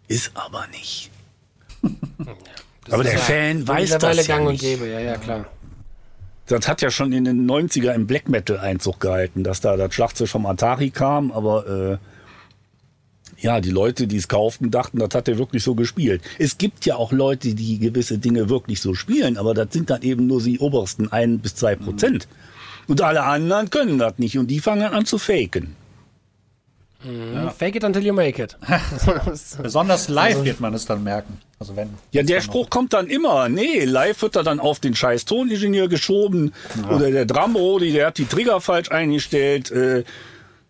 [0.07, 1.11] ist aber nicht.
[2.85, 5.45] Das Aber der ja Fan weiß das ja gang und gäbe, ja, ja, klar.
[6.47, 9.93] Das hat ja schon in den 90er im Black Metal Einzug gehalten, dass da das
[9.93, 15.27] Schlagzeug vom Atari kam, aber äh, ja, die Leute, die es kauften, dachten, das hat
[15.27, 16.21] er wirklich so gespielt.
[16.37, 20.03] Es gibt ja auch Leute, die gewisse Dinge wirklich so spielen, aber das sind dann
[20.03, 22.27] eben nur die obersten ein bis zwei Prozent.
[22.87, 25.75] Und alle anderen können das nicht und die fangen an zu faken.
[27.57, 28.57] Fake it until you make it.
[29.61, 31.39] Besonders live wird man es dann merken.
[31.59, 31.89] Also wenn.
[32.11, 33.49] Ja, der Spruch kommt dann immer.
[33.49, 36.53] Nee, live wird er dann auf den scheiß Toningenieur geschoben.
[36.89, 39.71] Oder der Drumrodi, der hat die Trigger falsch eingestellt.
[39.71, 40.03] Äh,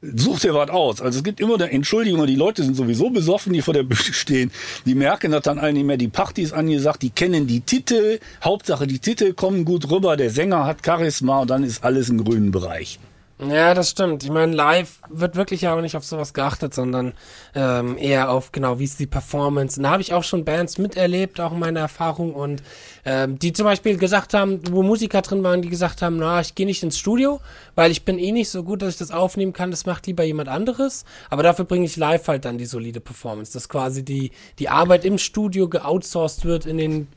[0.02, 1.02] sucht dir was aus.
[1.02, 2.20] Also es gibt immer eine Entschuldigung.
[2.22, 4.52] und Die Leute sind sowieso besoffen, die vor der Bühne stehen.
[4.86, 5.98] Die merken das dann eigentlich mehr.
[5.98, 7.02] Die Party ist angesagt.
[7.02, 8.20] Die kennen die Titel.
[8.44, 10.18] Hauptsache, die Titel kommen gut rüber.
[10.18, 13.00] Der Sänger hat Charisma und dann ist alles im grünen Bereich.
[13.38, 14.24] Ja, das stimmt.
[14.24, 17.12] Ich meine, live wird wirklich ja auch nicht auf sowas geachtet, sondern
[17.54, 19.78] ähm, eher auf genau, wie ist die Performance.
[19.78, 22.64] Und da habe ich auch schon Bands miterlebt, auch in meiner Erfahrung und
[23.04, 26.56] ähm, die zum Beispiel gesagt haben, wo Musiker drin waren, die gesagt haben, na, ich
[26.56, 27.42] gehe nicht ins Studio,
[27.76, 29.70] weil ich bin eh nicht so gut, dass ich das aufnehmen kann.
[29.70, 31.04] Das macht lieber jemand anderes.
[31.30, 35.04] Aber dafür bringe ich live halt dann die solide Performance, dass quasi die die Arbeit
[35.04, 37.08] im Studio geoutsourced wird in den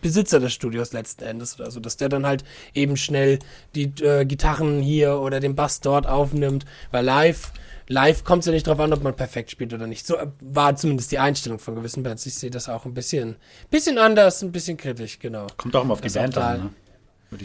[0.00, 3.38] Besitzer des Studios letzten Endes oder so, dass der dann halt eben schnell
[3.74, 7.52] die äh, Gitarren hier oder den Bass dort aufnimmt, weil live,
[7.88, 10.06] live kommt es ja nicht drauf an, ob man perfekt spielt oder nicht.
[10.06, 12.24] So äh, war zumindest die Einstellung von gewissen Bands.
[12.26, 13.36] Ich sehe das auch ein bisschen,
[13.70, 15.46] bisschen anders, ein bisschen kritisch, genau.
[15.56, 16.70] Kommt auch immer auf die Das Band auch da- an, ne?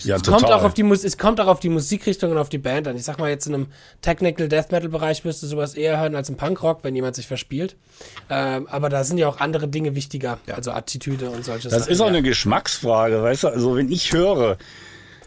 [0.03, 0.15] Ja.
[0.15, 2.87] Es kommt auch auf die es kommt auch auf die Musikrichtung und auf die Band
[2.87, 2.95] an.
[2.95, 3.67] Ich sag mal jetzt in einem
[4.01, 7.27] Technical Death Metal Bereich wirst du sowas eher hören als im Punkrock, wenn jemand sich
[7.27, 7.75] verspielt.
[8.29, 11.91] Ähm, aber da sind ja auch andere Dinge wichtiger, also Attitüde und solche Das Sachen.
[11.91, 12.11] ist auch ja.
[12.11, 13.47] eine Geschmacksfrage, weißt du?
[13.49, 14.57] Also wenn ich höre,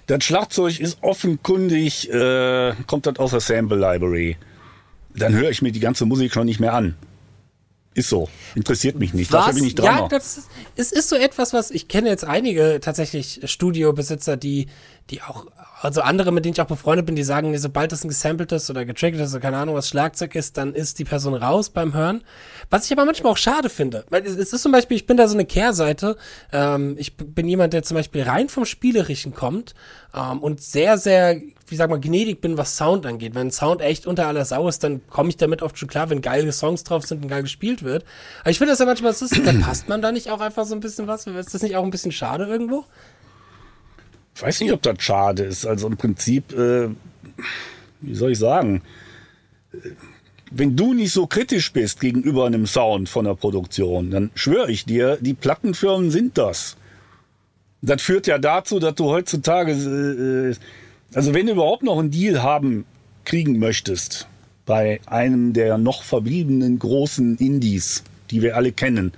[0.07, 4.39] das Schlagzeug ist offenkundig, äh, kommt das aus der Sample Library,
[5.15, 6.95] dann höre ich mir die ganze Musik schon nicht mehr an.
[7.97, 8.29] Ist so.
[8.55, 9.33] Interessiert mich nicht.
[9.33, 10.09] Dafür bin ich Ja, Drummer.
[10.11, 14.67] das ist, es ist so etwas, was ich kenne jetzt einige tatsächlich Studiobesitzer, die,
[15.09, 15.47] die auch,
[15.81, 18.85] also andere, mit denen ich auch befreundet bin, die sagen, sobald das ein gesampeltes oder
[18.85, 22.23] getriggertes oder keine Ahnung was Schlagzeug ist, dann ist die Person raus beim Hören.
[22.69, 24.05] Was ich aber manchmal auch schade finde.
[24.11, 26.19] Weil es, ist zum Beispiel, ich bin da so eine Kehrseite.
[26.53, 29.75] Ähm, ich bin jemand, der zum Beispiel rein vom Spielerischen kommt
[30.15, 33.35] ähm, und sehr, sehr, wie sag mal, gnädig bin, was Sound angeht.
[33.35, 36.21] Wenn Sound echt unter aller Sau ist, dann komme ich damit oft schon klar, wenn
[36.21, 38.05] geile Songs drauf sind und geil gespielt wird.
[38.41, 40.75] Aber ich finde das ja manchmal, es ist, verpasst man da nicht auch einfach so
[40.75, 41.27] ein bisschen was?
[41.27, 42.85] Ist das nicht auch ein bisschen schade irgendwo?
[44.35, 45.67] Ich weiß nicht, ob das schade ist.
[45.67, 46.89] Also im Prinzip, äh,
[48.01, 48.83] wie soll ich sagen,
[50.51, 54.85] wenn du nicht so kritisch bist gegenüber einem Sound von der Produktion, dann schwöre ich
[54.85, 56.77] dir, die Plattenfirmen sind das.
[57.83, 60.55] Das führt ja dazu, dass du heutzutage, äh, äh,
[61.15, 62.85] also wenn du überhaupt noch einen Deal haben,
[63.25, 64.27] kriegen möchtest,
[64.67, 69.13] bei einem der noch verbliebenen großen Indies, die wir alle kennen,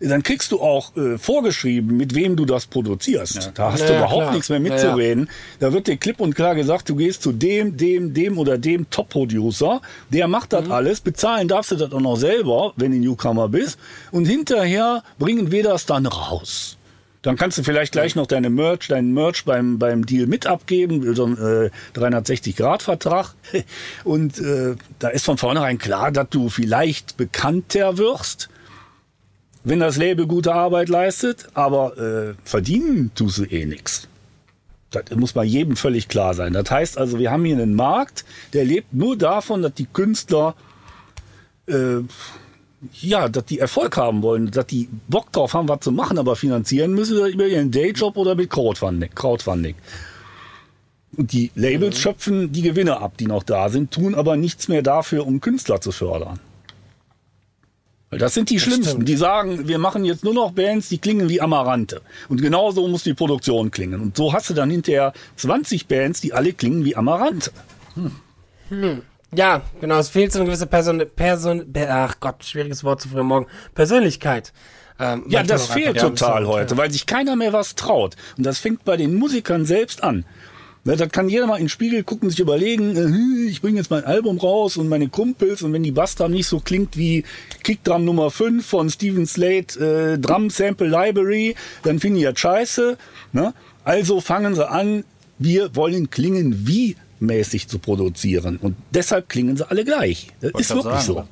[0.00, 3.52] dann kriegst du auch äh, vorgeschrieben, mit wem du das produzierst.
[3.54, 4.32] Da hast Ja, du ja, überhaupt klar.
[4.34, 4.72] nichts mehr Ja, ja.
[4.74, 5.30] mitzureden.
[5.60, 8.90] Da wird dir klipp und klar gesagt, du gehst zu dem, dem, dem oder dem
[8.90, 10.56] Top-Producer, der macht Mhm.
[10.56, 13.78] das alles, bezahlen darfst du das auch noch selber, wenn du Newcomer bist,
[14.10, 16.76] und hinterher bringen wir das dann raus.
[17.24, 21.14] Dann kannst du vielleicht gleich noch deine Merch, deinen Merch beim, beim Deal mit abgeben,
[21.14, 23.34] so ein äh, 360-Grad-Vertrag.
[24.04, 28.50] Und äh, da ist von vornherein klar, dass du vielleicht bekannter wirst,
[29.64, 34.06] wenn das Label gute Arbeit leistet, aber äh, verdienen tust du eh nix.
[34.90, 36.52] Das muss bei jedem völlig klar sein.
[36.52, 40.54] Das heißt also, wir haben hier einen Markt, der lebt nur davon, dass die Künstler
[41.68, 42.00] äh,
[43.00, 46.36] ja, dass die Erfolg haben wollen, dass die Bock drauf haben, was zu machen, aber
[46.36, 49.10] finanzieren müssen sie über ihren Dayjob oder mit Crowdfunding.
[49.14, 49.74] Crowdfunding.
[51.16, 54.82] Und die Labels schöpfen die Gewinne ab, die noch da sind, tun aber nichts mehr
[54.82, 56.40] dafür, um Künstler zu fördern.
[58.10, 58.90] Weil das sind die Schlimmsten.
[58.90, 59.08] stimmt.
[59.08, 62.00] Die sagen, wir machen jetzt nur noch Bands, die klingen wie Amarante.
[62.28, 64.00] Und genauso muss die Produktion klingen.
[64.00, 67.50] Und so hast du dann hinterher 20 Bands, die alle klingen wie Amarante.
[69.36, 73.20] Ja, genau, es fehlt so eine gewisse Person, Person, ach Gott, schwieriges Wort zu früh
[73.20, 74.52] am Morgen, Persönlichkeit.
[75.00, 78.16] Ähm, Ja, das fehlt total heute, weil sich keiner mehr was traut.
[78.36, 80.24] Und das fängt bei den Musikern selbst an.
[80.84, 83.90] Ne, Das kann jeder mal in den Spiegel gucken, sich überlegen, äh, ich bringe jetzt
[83.90, 87.24] mein Album raus und meine Kumpels und wenn die Bassdrum nicht so klingt wie
[87.62, 89.80] Kickdrum Nummer 5 von Steven Slate,
[90.14, 92.98] äh, Drum Sample Library, dann finden die das scheiße.
[93.32, 93.54] Ne?
[93.82, 95.04] Also fangen sie an,
[95.38, 98.58] wir wollen klingen wie mäßig zu produzieren.
[98.60, 100.28] Und deshalb klingen sie alle gleich.
[100.40, 101.24] Das ist wirklich sagen, so.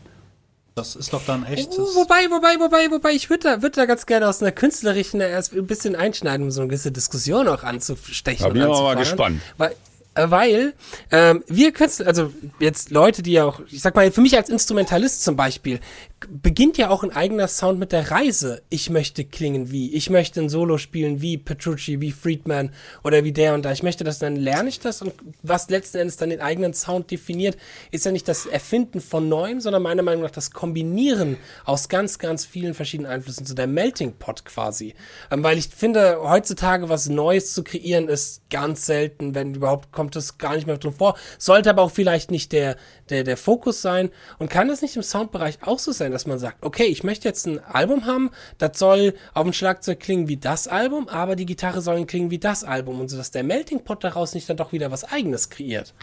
[0.74, 1.68] Das ist doch dann echt.
[1.72, 5.20] Oh, wobei, wobei, wobei, wobei, ich würde da, würd da ganz gerne aus einer künstlerischen
[5.20, 8.46] erst ein bisschen einschneiden, um so eine gewisse Diskussion auch anzustechen.
[8.46, 9.40] Da bin ich mal gespannt.
[9.58, 9.74] Weil
[10.14, 10.74] Äh, weil
[11.10, 14.50] ähm, wir Künstler, also jetzt Leute, die ja auch, ich sag mal, für mich als
[14.50, 15.80] Instrumentalist zum Beispiel,
[16.28, 18.62] beginnt ja auch ein eigener Sound mit der Reise.
[18.68, 22.70] Ich möchte klingen wie, ich möchte ein Solo spielen wie Petrucci, wie Friedman
[23.02, 23.72] oder wie der und da.
[23.72, 27.10] Ich möchte das, dann lerne ich das und was letzten Endes dann den eigenen Sound
[27.10, 27.56] definiert,
[27.90, 32.18] ist ja nicht das Erfinden von Neuem, sondern meiner Meinung nach das Kombinieren aus ganz,
[32.18, 34.94] ganz vielen verschiedenen Einflüssen, so der Melting Pot quasi.
[35.30, 40.16] Ähm, weil ich finde, heutzutage was Neues zu kreieren ist ganz selten, wenn überhaupt kommt
[40.16, 41.16] es gar nicht mehr drin vor.
[41.38, 42.76] Sollte aber auch vielleicht nicht der,
[43.12, 46.38] der, der Fokus sein und kann das nicht im Soundbereich auch so sein, dass man
[46.38, 50.36] sagt, okay, ich möchte jetzt ein Album haben, das soll auf dem Schlagzeug klingen wie
[50.36, 53.84] das Album, aber die Gitarre soll klingen wie das Album und so, dass der Melting
[53.84, 55.94] Pot daraus nicht dann doch wieder was eigenes kreiert.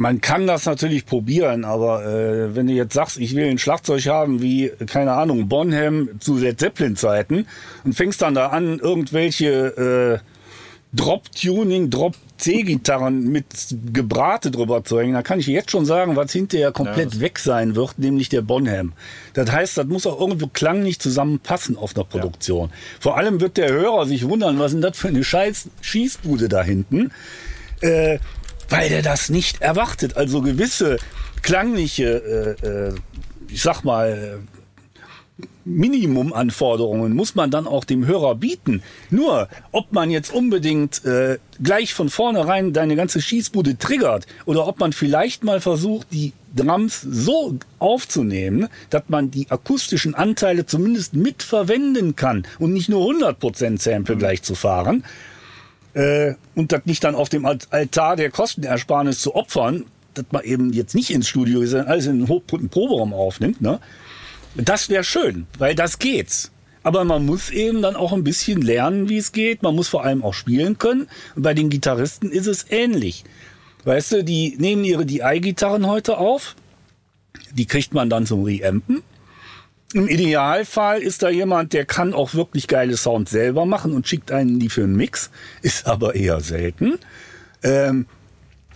[0.00, 4.06] Man kann das natürlich probieren, aber äh, wenn du jetzt sagst, ich will ein Schlagzeug
[4.06, 7.48] haben wie, keine Ahnung, Bonham zu Led Zeppelin-Zeiten
[7.82, 10.37] und fängst dann da an, irgendwelche äh,
[10.94, 13.44] Drop-Tuning, Drop-C-Gitarren mit
[13.92, 17.38] Gebrate drüber zu hängen, dann kann ich jetzt schon sagen, was hinterher komplett ja, weg
[17.38, 18.94] sein wird, nämlich der Bonham.
[19.34, 22.70] Das heißt, das muss auch irgendwo klanglich zusammenpassen auf einer Produktion.
[22.70, 22.76] Ja.
[23.00, 26.48] Vor allem wird der Hörer sich wundern, was ist denn das für eine scheiß Schießbude
[26.48, 27.10] da hinten,
[27.80, 28.18] äh,
[28.70, 30.16] weil der das nicht erwartet.
[30.16, 30.96] Also gewisse
[31.42, 32.94] klangliche, äh, äh,
[33.48, 34.40] ich sag mal,
[35.64, 38.82] Minimumanforderungen muss man dann auch dem Hörer bieten.
[39.10, 44.80] Nur, ob man jetzt unbedingt äh, gleich von vornherein deine ganze Schießbude triggert oder ob
[44.80, 52.16] man vielleicht mal versucht, die Drums so aufzunehmen, dass man die akustischen Anteile zumindest mitverwenden
[52.16, 54.18] kann und nicht nur 100% Sample mhm.
[54.18, 55.04] gleich zu fahren
[55.94, 60.72] äh, und das nicht dann auf dem Altar der Kostenersparnis zu opfern, dass man eben
[60.72, 63.78] jetzt nicht ins Studio, sondern alles in den Proberaum aufnimmt, ne?
[64.64, 66.50] Das wäre schön, weil das geht's.
[66.82, 69.62] Aber man muss eben dann auch ein bisschen lernen, wie es geht.
[69.62, 71.08] Man muss vor allem auch spielen können.
[71.36, 73.24] Und bei den Gitarristen ist es ähnlich.
[73.84, 76.56] Weißt du, die nehmen ihre DI-Gitarren heute auf.
[77.52, 79.02] Die kriegt man dann zum Reampen.
[79.94, 84.32] Im Idealfall ist da jemand, der kann auch wirklich geile Sound selber machen und schickt
[84.32, 85.30] einen die für einen Mix.
[85.62, 86.98] Ist aber eher selten.
[87.62, 88.06] Ähm,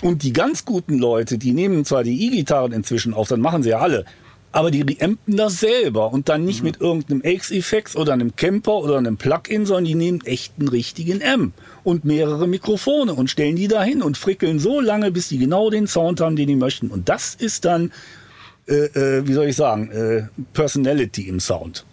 [0.01, 3.71] und die ganz guten Leute, die nehmen zwar die E-Gitarren inzwischen auf, dann machen sie
[3.71, 4.05] ja alle
[4.53, 6.67] aber die reampen das selber und dann nicht mhm.
[6.67, 11.21] mit irgendeinem X-Effects oder einem Camper oder einem Plugin, sondern die nehmen echt einen richtigen
[11.21, 11.53] M
[11.85, 15.87] und mehrere Mikrofone und stellen die dahin und frickeln so lange, bis die genau den
[15.87, 16.89] Sound haben, den die möchten.
[16.89, 17.93] Und das ist dann,
[18.69, 18.75] äh,
[19.19, 21.85] äh, wie soll ich sagen, äh, Personality im Sound.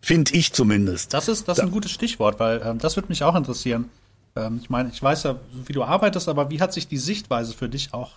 [0.00, 1.14] Finde ich zumindest.
[1.14, 3.90] Das ist, das ist ein gutes Stichwort, weil ähm, das würde mich auch interessieren.
[4.36, 7.54] Ähm, ich meine, ich weiß ja, wie du arbeitest, aber wie hat sich die Sichtweise
[7.54, 8.12] für dich auch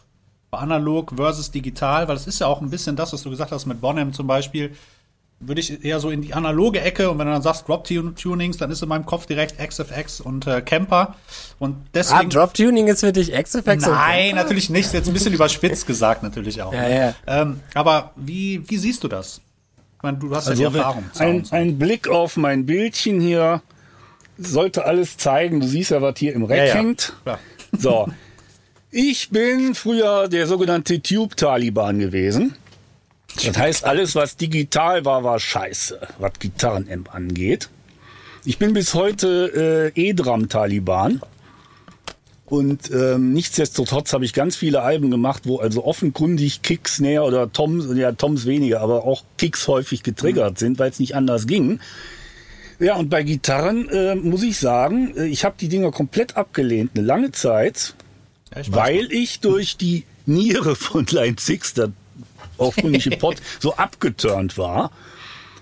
[0.51, 3.65] analog versus digital, weil es ist ja auch ein bisschen das, was du gesagt hast
[3.65, 4.71] mit Bonham zum Beispiel,
[5.39, 8.71] würde ich eher so in die analoge Ecke und wenn du dann sagst Drop-Tunings, dann
[8.71, 11.15] ist in meinem Kopf direkt XFX und äh, Camper
[11.59, 12.19] und deswegen...
[12.19, 16.61] Ah, Drop-Tuning ist für dich XFX Nein, natürlich nicht, jetzt ein bisschen überspitzt gesagt natürlich
[16.61, 16.73] auch.
[16.73, 17.13] Ja, ja.
[17.25, 19.39] Ähm, aber wie, wie siehst du das?
[19.97, 21.05] Ich meine, du hast also ja die Erfahrung.
[21.17, 23.61] Ein, ein Blick auf mein Bildchen hier
[24.37, 26.73] sollte alles zeigen, du siehst ja, was hier im Rack ja, ja.
[26.73, 27.13] hängt.
[27.25, 27.39] Ja.
[27.77, 28.07] So,
[28.91, 32.55] Ich bin früher der sogenannte Tube-Taliban gewesen.
[33.45, 37.69] Das heißt, alles, was digital war, war scheiße, was Gitarrenamp angeht.
[38.45, 41.21] Ich bin bis heute äh, E-Drum-Taliban.
[42.47, 47.51] Und ähm, nichtsdestotrotz habe ich ganz viele Alben gemacht, wo also offenkundig Kicks näher oder
[47.51, 51.79] Toms, ja Toms weniger, aber auch Kicks häufig getriggert sind, weil es nicht anders ging.
[52.79, 56.91] Ja, und bei Gitarren äh, muss ich sagen, äh, ich habe die Dinger komplett abgelehnt,
[56.95, 57.93] eine lange Zeit.
[58.57, 61.91] Ich weil ich durch die Niere von Line 6, der
[62.57, 64.91] ursprüngliche Pot, so abgeturnt war.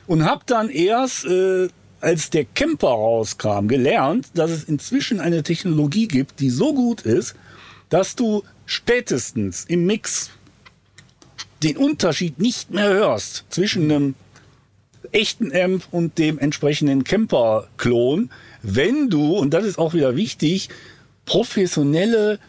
[0.08, 1.68] Und habe dann erst, äh,
[2.00, 7.36] als der Camper rauskam, gelernt, dass es inzwischen eine Technologie gibt, die so gut ist,
[7.90, 10.32] dass du spätestens im Mix
[11.64, 14.16] den Unterschied nicht mehr hörst zwischen einem
[15.12, 18.30] echten Amp und dem entsprechenden Camper-Klon,
[18.62, 20.70] wenn du, und das ist auch wieder wichtig,
[21.26, 22.40] professionelle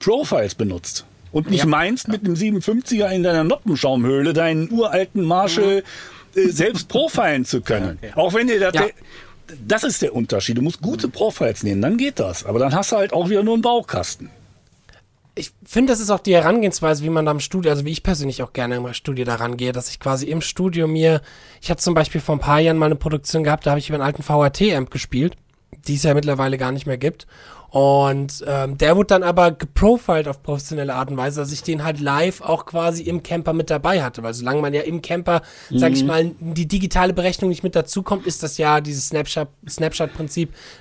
[0.00, 1.04] Profiles benutzt.
[1.32, 1.66] Und nicht ja.
[1.66, 5.84] meinst, mit einem 57er in deiner Noppenschaumhöhle deinen uralten Marshall
[6.34, 6.40] mhm.
[6.40, 7.98] äh, selbst profilen zu können.
[8.02, 8.20] Ja, okay.
[8.20, 8.86] Auch wenn dir das, ja.
[9.64, 10.58] das ist der Unterschied.
[10.58, 12.44] Du musst gute Profiles nehmen, dann geht das.
[12.44, 14.30] Aber dann hast du halt auch wieder nur einen Baukasten.
[15.36, 18.02] Ich finde, das ist auch die Herangehensweise, wie man da im Studio, also wie ich
[18.02, 21.22] persönlich auch gerne im Studio daran gehe, dass ich quasi im Studio mir,
[21.62, 23.88] ich hatte zum Beispiel vor ein paar Jahren mal eine Produktion gehabt, da habe ich
[23.88, 25.36] über einen alten VRT-Amp gespielt
[25.86, 27.26] die es ja mittlerweile gar nicht mehr gibt.
[27.70, 31.84] Und ähm, der wurde dann aber geprofiled auf professionelle Art und Weise, dass ich den
[31.84, 34.24] halt live auch quasi im Camper mit dabei hatte.
[34.24, 35.78] Weil solange man ja im Camper, mhm.
[35.78, 36.08] sag ich mhm.
[36.08, 40.10] mal, die digitale Berechnung nicht mit dazukommt, ist das ja dieses Snapshot-Prinzip Snapshot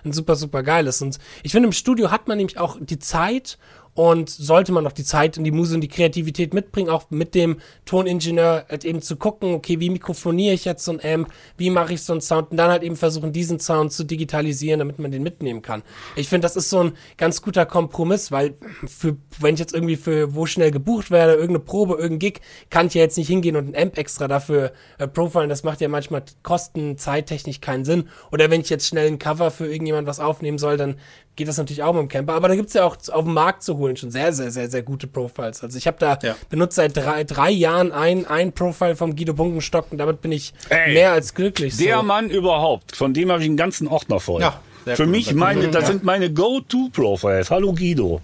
[0.04, 1.04] ein super, super geiles.
[1.04, 3.60] Und ich finde, im Studio hat man nämlich auch die Zeit
[4.00, 7.36] und sollte man noch die Zeit und die Muse und die Kreativität mitbringen, auch mit
[7.36, 11.28] dem Toningenieur halt eben zu gucken, okay, wie mikrofoniere ich jetzt so ein Amp,
[11.58, 14.80] wie mache ich so einen Sound und dann halt eben versuchen, diesen Sound zu digitalisieren,
[14.80, 15.84] damit man den mitnehmen kann.
[16.16, 18.54] Ich finde, das ist so ein ganz guter Kompromiss, weil
[18.88, 22.40] für, wenn ich jetzt irgendwie für wo schnell gebucht werde, irgendeine Probe, irgendein Gig,
[22.70, 25.50] kann ich ja jetzt nicht hingehen und ein Amp extra dafür äh, profilen.
[25.50, 28.08] Das macht ja manchmal kosten, zeittechnisch keinen Sinn.
[28.32, 30.96] Oder wenn ich jetzt schnell ein Cover für irgendjemand was aufnehmen soll, dann
[31.40, 32.34] geht das natürlich auch mit dem Camper.
[32.34, 34.70] Aber da gibt es ja auch auf dem Markt zu holen schon sehr, sehr, sehr,
[34.70, 35.64] sehr gute Profiles.
[35.64, 36.36] Also ich habe da ja.
[36.50, 40.54] benutzt seit drei, drei Jahren ein, ein Profile vom Guido Bunkenstock und damit bin ich
[40.68, 41.78] Ey, mehr als glücklich.
[41.78, 42.04] Der so.
[42.04, 44.42] Mann überhaupt, von dem habe ich einen ganzen Ordner voll.
[44.42, 45.08] Ja, Für cool.
[45.08, 45.88] mich, meine, das ja.
[45.88, 47.50] sind meine Go-To-Profiles.
[47.50, 48.20] Hallo Guido.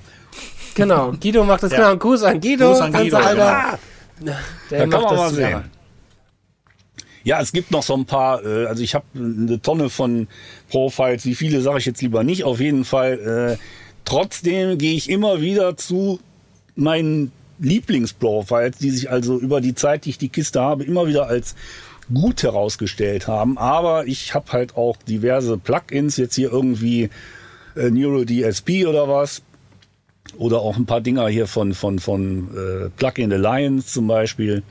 [0.76, 1.78] Genau, Guido macht das ja.
[1.78, 1.96] genau.
[1.96, 2.68] Gruß an Guido.
[2.68, 3.18] Gruß an Guido.
[3.18, 3.80] Alter.
[4.20, 4.34] Genau.
[4.70, 5.64] Der da kann man mal sehen.
[7.26, 10.28] Ja, es gibt noch so ein paar, äh, also ich habe eine Tonne von
[10.70, 13.58] Profiles, wie viele sage ich jetzt lieber nicht, auf jeden Fall.
[13.58, 13.64] Äh,
[14.06, 16.20] trotzdem gehe ich immer wieder zu
[16.76, 21.26] meinen Lieblingsprofiles, die sich also über die Zeit, die ich die Kiste habe, immer wieder
[21.26, 21.56] als
[22.14, 23.58] gut herausgestellt haben.
[23.58, 27.10] Aber ich habe halt auch diverse Plugins, jetzt hier irgendwie
[27.76, 29.42] äh, Neuro DSP oder was.
[30.38, 34.62] Oder auch ein paar Dinger hier von, von, von äh, Plugin Alliance zum Beispiel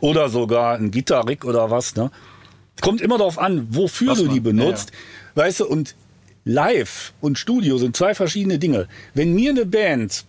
[0.00, 1.96] oder sogar ein Gitarrick oder was.
[1.96, 2.10] Ne?
[2.80, 4.90] Kommt immer darauf an, wofür was du die benutzt.
[4.90, 5.46] Ja, ja.
[5.46, 5.94] Weißt du, und
[6.44, 8.88] Live und Studio sind zwei verschiedene Dinge.
[9.14, 10.24] Wenn mir eine Band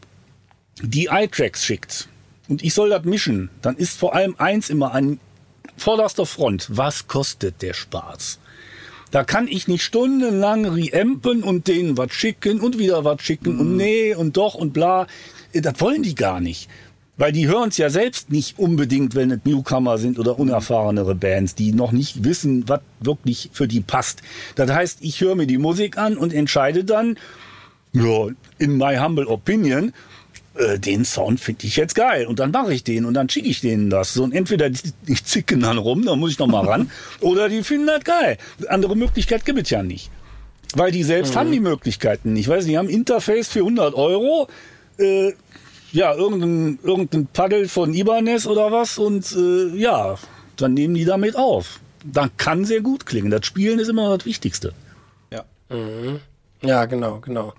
[0.82, 2.08] die iTracks schickt
[2.48, 5.20] und ich soll das mischen, dann ist vor allem eins immer an
[5.76, 6.68] vorderster Front.
[6.70, 8.40] Was kostet der Spaß?
[9.12, 13.60] Da kann ich nicht stundenlang reampen und denen was schicken und wieder was schicken mhm.
[13.60, 15.08] und nee und doch und bla.
[15.54, 16.70] Das wollen die gar nicht.
[17.18, 21.56] Weil die hören es ja selbst nicht unbedingt, wenn es Newcomer sind oder unerfahrenere Bands,
[21.56, 24.22] die noch nicht wissen, was wirklich für die passt.
[24.56, 27.18] Das heißt, ich höre mir die Musik an und entscheide dann,
[27.94, 28.28] ja,
[28.60, 29.94] in my humble opinion,
[30.58, 32.28] äh, den Sound finde ich jetzt geil.
[32.28, 34.14] Und dann mache ich den und dann schicke ich denen das.
[34.14, 37.50] So, und entweder die, die zicken dann rum, da muss ich noch mal ran, oder
[37.50, 38.38] die finden das geil.
[38.68, 40.12] Andere Möglichkeit gibt es ja nicht.
[40.76, 41.40] Weil die selbst mhm.
[41.40, 42.42] haben die Möglichkeiten nicht.
[42.42, 44.48] Ich weiß, die haben Interface für 100 Euro.
[44.98, 45.34] Äh,
[45.92, 50.18] ja, irgendein, irgendein Paddel von Ibanez oder was und äh, ja,
[50.56, 51.80] dann nehmen die damit auf.
[52.04, 53.32] Dann kann sehr gut klingen.
[53.32, 54.74] Das Spielen ist immer das Wichtigste.
[55.32, 55.44] Ja.
[55.70, 56.20] Mhm.
[56.62, 57.54] Ja, genau, genau.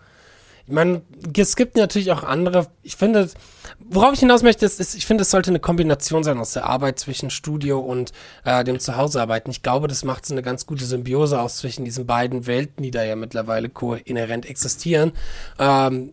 [0.66, 1.00] Ich meine,
[1.34, 3.30] es gibt natürlich auch andere, ich finde,
[3.78, 6.98] worauf ich hinaus möchte, ist, ich finde, es sollte eine Kombination sein aus der Arbeit
[6.98, 8.12] zwischen Studio und
[8.44, 9.50] äh, dem Zuhausearbeiten.
[9.50, 12.90] Ich glaube, das macht so eine ganz gute Symbiose aus zwischen diesen beiden Welten, die
[12.90, 15.12] da ja mittlerweile kohärent existieren.
[15.58, 16.12] Ähm,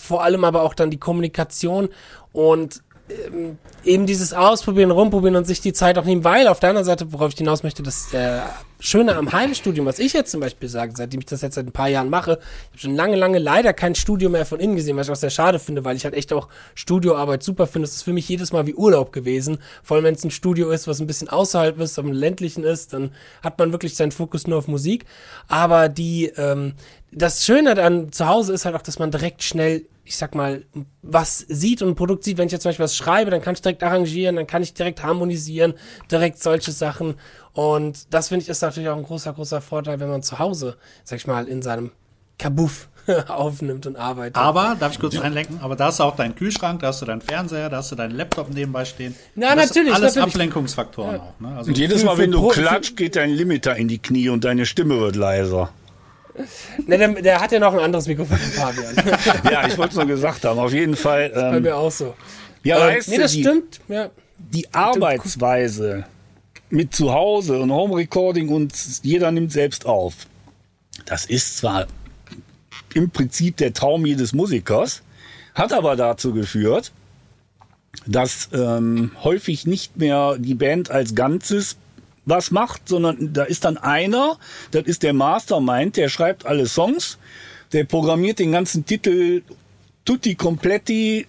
[0.00, 1.88] vor allem aber auch dann die Kommunikation
[2.32, 6.70] und ähm, eben dieses Ausprobieren, Rumprobieren und sich die Zeit auch nehmen, weil auf der
[6.70, 8.40] anderen Seite, worauf ich hinaus möchte, das äh,
[8.80, 11.72] Schöne am Heimstudium, was ich jetzt zum Beispiel sage, seitdem ich das jetzt seit ein
[11.72, 14.96] paar Jahren mache, ich habe schon lange, lange leider kein Studio mehr von innen gesehen,
[14.96, 17.88] was ich auch sehr schade finde, weil ich halt echt auch Studioarbeit super finde.
[17.88, 20.70] Es ist für mich jedes Mal wie Urlaub gewesen, vor allem wenn es ein Studio
[20.70, 23.10] ist, was ein bisschen außerhalb ist, dem ländlichen ist, dann
[23.42, 25.06] hat man wirklich seinen Fokus nur auf Musik.
[25.48, 26.74] Aber die, ähm,
[27.10, 30.64] das Schöne dann zu Hause ist halt auch, dass man direkt schnell ich sag mal,
[31.02, 33.54] was sieht und ein Produkt sieht, wenn ich jetzt zum Beispiel was schreibe, dann kann
[33.54, 35.74] ich direkt arrangieren, dann kann ich direkt harmonisieren,
[36.10, 37.16] direkt solche Sachen.
[37.52, 40.78] Und das finde ich ist natürlich auch ein großer, großer Vorteil, wenn man zu Hause,
[41.04, 41.90] sag ich mal, in seinem
[42.38, 42.88] Kabuff
[43.28, 44.36] aufnimmt und arbeitet.
[44.36, 45.20] Aber, darf ich kurz ja.
[45.20, 47.92] einlenken, aber da hast du auch deinen Kühlschrank, da hast du deinen Fernseher, da hast
[47.92, 49.14] du deinen Laptop nebenbei stehen.
[49.34, 49.92] Na, natürlich.
[49.92, 50.34] alles natürlich.
[50.36, 51.20] Ablenkungsfaktoren ja.
[51.20, 51.38] auch.
[51.38, 51.54] Ne?
[51.54, 54.64] Also und jedes Mal, wenn du klatscht, geht dein Limiter in die Knie und deine
[54.64, 55.70] Stimme wird leiser.
[56.86, 58.94] Ne, der, der, hat ja noch ein anderes Mikrofon, Fabian.
[59.50, 60.58] ja, ich wollte es nur gesagt haben.
[60.58, 61.32] Auf jeden Fall.
[61.34, 62.14] Ähm, bei mir auch so.
[62.62, 63.80] Ja, ähm, weißt nee, das die, stimmt.
[63.88, 64.10] Ja.
[64.38, 66.04] Die Arbeitsweise
[66.70, 68.72] mit zu Hause und Home Recording und
[69.02, 70.14] jeder nimmt selbst auf.
[71.06, 71.86] Das ist zwar
[72.94, 75.02] im Prinzip der Traum jedes Musikers,
[75.54, 76.92] hat aber dazu geführt,
[78.06, 81.76] dass ähm, häufig nicht mehr die Band als Ganzes
[82.28, 84.38] was macht, sondern da ist dann einer,
[84.70, 87.18] das ist der Mastermind, der schreibt alle Songs,
[87.72, 89.42] der programmiert den ganzen Titel
[90.04, 91.26] tutti completi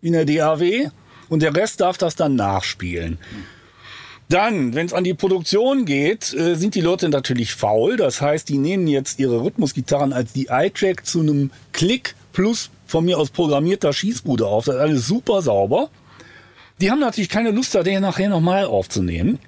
[0.00, 0.90] in der DAW
[1.28, 3.18] und der Rest darf das dann nachspielen.
[4.28, 7.96] Dann, wenn es an die Produktion geht, äh, sind die Leute natürlich faul.
[7.96, 13.06] Das heißt, die nehmen jetzt ihre Rhythmusgitarren als die track zu einem Klick plus von
[13.06, 14.66] mir aus programmierter Schießbude auf.
[14.66, 15.88] Das ist alles super sauber.
[16.80, 19.38] Die haben natürlich keine Lust, da den nachher nochmal aufzunehmen.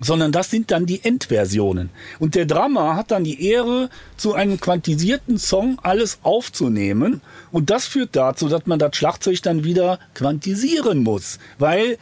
[0.00, 1.90] Sondern das sind dann die Endversionen.
[2.18, 7.20] Und der Drummer hat dann die Ehre, zu einem quantisierten Song alles aufzunehmen.
[7.50, 11.98] Und das führt dazu, dass man das Schlagzeug dann wieder quantisieren muss, weil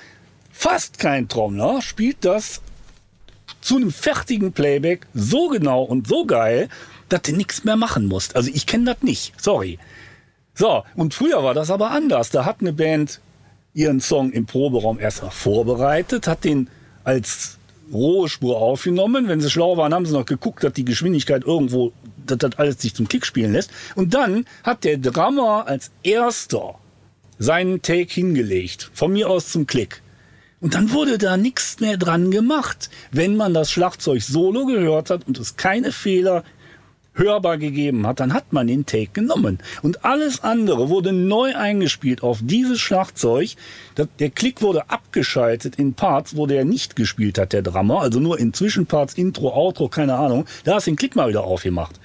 [0.53, 2.61] fast kein Trommler spielt das
[3.61, 6.69] zu einem fertigen Playback so genau und so geil,
[7.09, 8.37] dass du nichts mehr machen musst.
[8.37, 9.79] Also ich kenne das nicht, sorry.
[10.55, 12.31] So, und früher war das aber anders.
[12.31, 13.21] Da hat eine Band
[13.75, 16.69] ihren Song im Proberaum erstmal vorbereitet, hat den
[17.05, 17.59] als
[17.93, 19.29] rohe Spur aufgenommen.
[19.29, 21.93] Wenn sie schlau waren, haben sie noch geguckt, dass die Geschwindigkeit irgendwo,
[22.27, 23.71] dass das alles sich zum Kick spielen lässt.
[23.95, 26.77] Und dann hat der Drummer als erster
[27.39, 28.91] seinen Take hingelegt.
[28.95, 30.03] Von mir aus zum Klick.
[30.61, 32.89] Und dann wurde da nichts mehr dran gemacht.
[33.13, 36.45] Wenn man das Schlagzeug solo gehört hat und es keine Fehler
[37.17, 39.59] hörbar gegeben hat, dann hat man den Take genommen.
[39.83, 43.51] Und alles andere wurde neu eingespielt auf dieses Schlagzeug.
[44.19, 48.03] Der Klick wurde abgeschaltet in Parts, wo der nicht gespielt hat, der Drummer.
[48.03, 50.47] Also nur in Zwischenparts, Intro, Outro, keine Ahnung.
[50.65, 51.99] Da hast du den Klick mal wieder aufgemacht.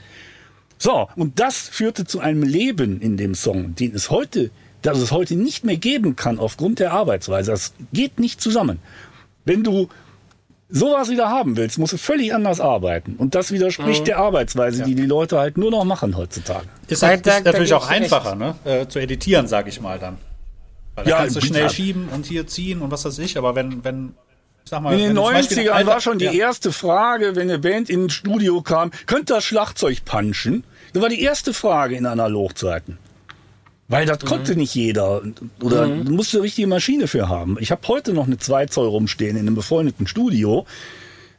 [0.78, 4.50] So, und das führte zu einem Leben in dem Song, den es heute,
[4.82, 7.52] das es heute nicht mehr geben kann aufgrund der Arbeitsweise.
[7.52, 8.80] Das geht nicht zusammen.
[9.46, 9.90] Wenn du
[10.72, 13.16] sowas wieder haben willst, musst du völlig anders arbeiten.
[13.18, 14.06] Und das widerspricht mhm.
[14.06, 14.86] der Arbeitsweise, ja.
[14.86, 16.66] die die Leute halt nur noch machen heutzutage.
[16.88, 18.56] Ist, halt, ist natürlich auch einfacher, ne?
[18.64, 20.18] Äh, zu editieren, sage ich mal dann.
[20.96, 23.38] Weil da ja, kannst du schnell schieben und hier ziehen und was weiß ich.
[23.38, 24.14] Aber wenn, wenn
[24.64, 26.32] Sag Mal, in den 90ern war schon die ja.
[26.32, 30.64] erste Frage, wenn eine Band in ein Studio kam, könnte das Schlagzeug punchen?
[30.94, 32.98] Das war die erste Frage in Analogzeiten.
[33.92, 34.28] Weil das mhm.
[34.28, 35.22] konnte nicht jeder.
[35.62, 36.06] Oder mhm.
[36.06, 37.58] du musst eine richtige Maschine für haben.
[37.60, 40.66] Ich habe heute noch eine 2 Zoll rumstehen in einem befreundeten Studio,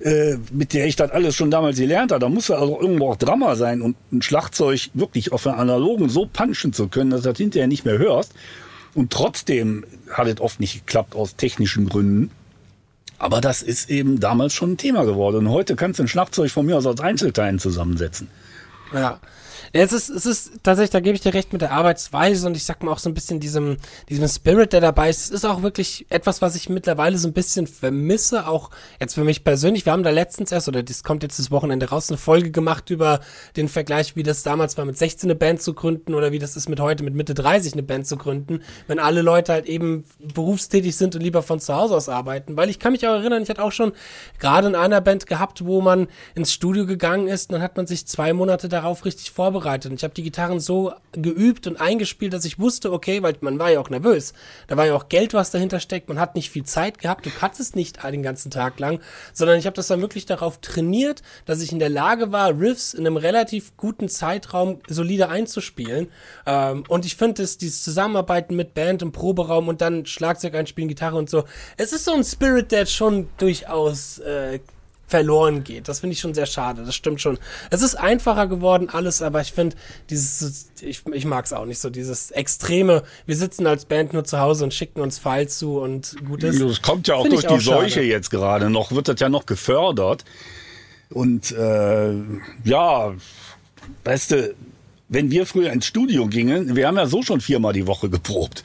[0.01, 2.21] äh, mit der ich das alles schon damals gelernt habe.
[2.21, 6.11] Da muss ja also irgendwo auch Drama sein und ein Schlagzeug wirklich auf einer analogen
[6.11, 8.35] so punchen zu können, dass du das hinterher nicht mehr hörst.
[8.93, 12.31] Und trotzdem hat es oft nicht geklappt aus technischen Gründen.
[13.19, 15.47] Aber das ist eben damals schon ein Thema geworden.
[15.47, 18.29] Und heute kannst du ein Schlagzeug von mir aus als Einzelteilen zusammensetzen.
[18.93, 19.21] Ja.
[19.75, 22.65] Es ist, es ist tatsächlich, da gebe ich dir recht mit der Arbeitsweise und ich
[22.65, 23.79] sag mal auch so ein bisschen diesem,
[24.11, 25.25] diesem Spirit, der dabei ist.
[25.25, 28.69] Es ist auch wirklich etwas, was ich mittlerweile so ein bisschen vermisse, auch
[29.01, 29.87] jetzt für mich persönlich.
[29.87, 32.91] Wir haben da letztens erst, oder das kommt jetzt das Wochenende raus, eine Folge gemacht
[32.91, 33.21] über
[33.57, 36.55] den Vergleich, wie das damals war, mit 16 eine Band zu gründen oder wie das
[36.55, 40.05] ist mit heute, mit Mitte 30 eine Band zu gründen, wenn alle Leute halt eben
[40.35, 42.59] berufstätig sind und lieber von zu Hause aus arbeiten.
[42.59, 43.93] Weil ich kann mich auch erinnern, ich hatte auch schon
[44.39, 48.07] gerade in einer Band gehabt, wo man ins Studio gegangen ist dann hat man sich
[48.07, 52.33] zwei Monate darauf richtig vorbereitet vorbereitet und ich habe die Gitarren so geübt und eingespielt,
[52.33, 54.33] dass ich wusste, okay, weil man war ja auch nervös.
[54.67, 56.09] Da war ja auch Geld, was dahinter steckt.
[56.09, 57.25] Man hat nicht viel Zeit gehabt.
[57.27, 59.01] Du kannst es nicht den ganzen Tag lang,
[59.33, 62.95] sondern ich habe das dann wirklich darauf trainiert, dass ich in der Lage war, Riffs
[62.95, 66.09] in einem relativ guten Zeitraum solide einzuspielen.
[66.47, 70.89] Ähm, und ich finde, dass dieses Zusammenarbeiten mit Band im Proberaum und dann Schlagzeug einspielen,
[70.89, 71.45] Gitarre und so,
[71.77, 74.61] es ist so ein Spirit, der schon durchaus äh,
[75.07, 75.89] verloren geht.
[75.89, 76.85] Das finde ich schon sehr schade.
[76.85, 77.39] Das stimmt schon.
[77.71, 79.77] Es ist einfacher geworden alles, aber ich finde
[80.09, 84.25] dieses, ich, ich mag es auch nicht so, dieses extreme, wir sitzen als Band nur
[84.25, 86.61] zu Hause und schicken uns Files zu und gut ist.
[86.61, 88.07] Das kommt ja auch durch die Seuche schade.
[88.07, 90.25] jetzt gerade noch, wird das ja noch gefördert.
[91.11, 92.15] Und äh,
[92.65, 93.13] ja,
[94.05, 94.55] weißt du,
[95.09, 98.63] wenn wir früher ins Studio gingen, wir haben ja so schon viermal die Woche geprobt.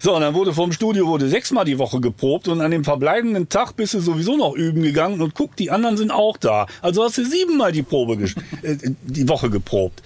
[0.00, 3.48] So, und dann wurde vom Studio wurde sechsmal die Woche geprobt und an dem verbleibenden
[3.48, 6.66] Tag bist du sowieso noch üben gegangen und guck, die anderen sind auch da.
[6.82, 8.14] Also hast du siebenmal die Probe
[8.62, 10.02] äh, die Woche geprobt.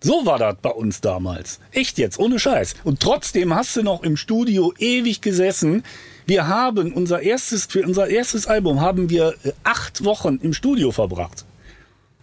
[0.00, 1.58] So war das bei uns damals.
[1.72, 2.74] Echt jetzt, ohne Scheiß.
[2.84, 5.82] Und trotzdem hast du noch im Studio ewig gesessen.
[6.26, 10.92] Wir haben unser erstes, für unser erstes Album haben wir äh, acht Wochen im Studio
[10.92, 11.44] verbracht.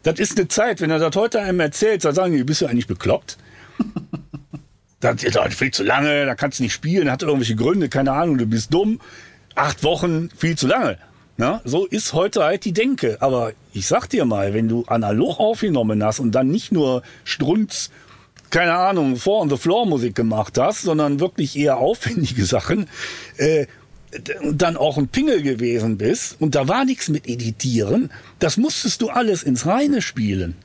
[0.03, 2.67] Das ist eine Zeit, wenn er das heute einem erzählt, dann sagen die, bist du
[2.67, 3.37] eigentlich bekloppt?
[5.03, 8.37] Das ist viel zu lange, da kannst du nicht spielen, hat irgendwelche Gründe, keine Ahnung,
[8.37, 8.99] du bist dumm.
[9.55, 10.97] Acht Wochen, viel zu lange.
[11.35, 13.17] Na, so ist heute halt die Denke.
[13.21, 17.91] Aber ich sag dir mal, wenn du analog aufgenommen hast und dann nicht nur Strunz,
[18.49, 22.87] keine Ahnung, Four on the Floor Musik gemacht hast, sondern wirklich eher aufwendige Sachen,
[23.37, 23.67] äh,
[24.41, 29.01] und dann auch ein Pingel gewesen bist und da war nichts mit Editieren, das musstest
[29.01, 30.55] du alles ins Reine spielen.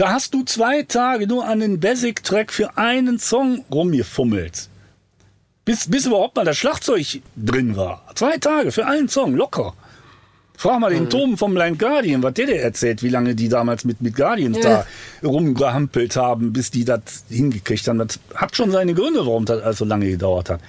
[0.00, 4.70] Da hast du zwei Tage nur an den Basic-Track für einen Song rumgefummelt.
[5.66, 8.06] Bis, bis überhaupt mal das Schlagzeug drin war.
[8.14, 9.74] Zwei Tage für einen Song, locker.
[10.56, 11.10] Frag mal den mhm.
[11.10, 14.56] Tom vom Blind Guardian, was der dir erzählt, wie lange die damals mit, mit Guardians
[14.62, 14.86] ja.
[15.22, 17.98] da rumgehampelt haben, bis die das hingekriegt haben.
[17.98, 20.62] Das hat schon seine Gründe, warum das alles so lange gedauert hat.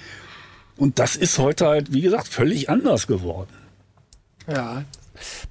[0.76, 3.48] Und das ist heute halt, wie gesagt, völlig anders geworden.
[4.46, 4.84] Ja,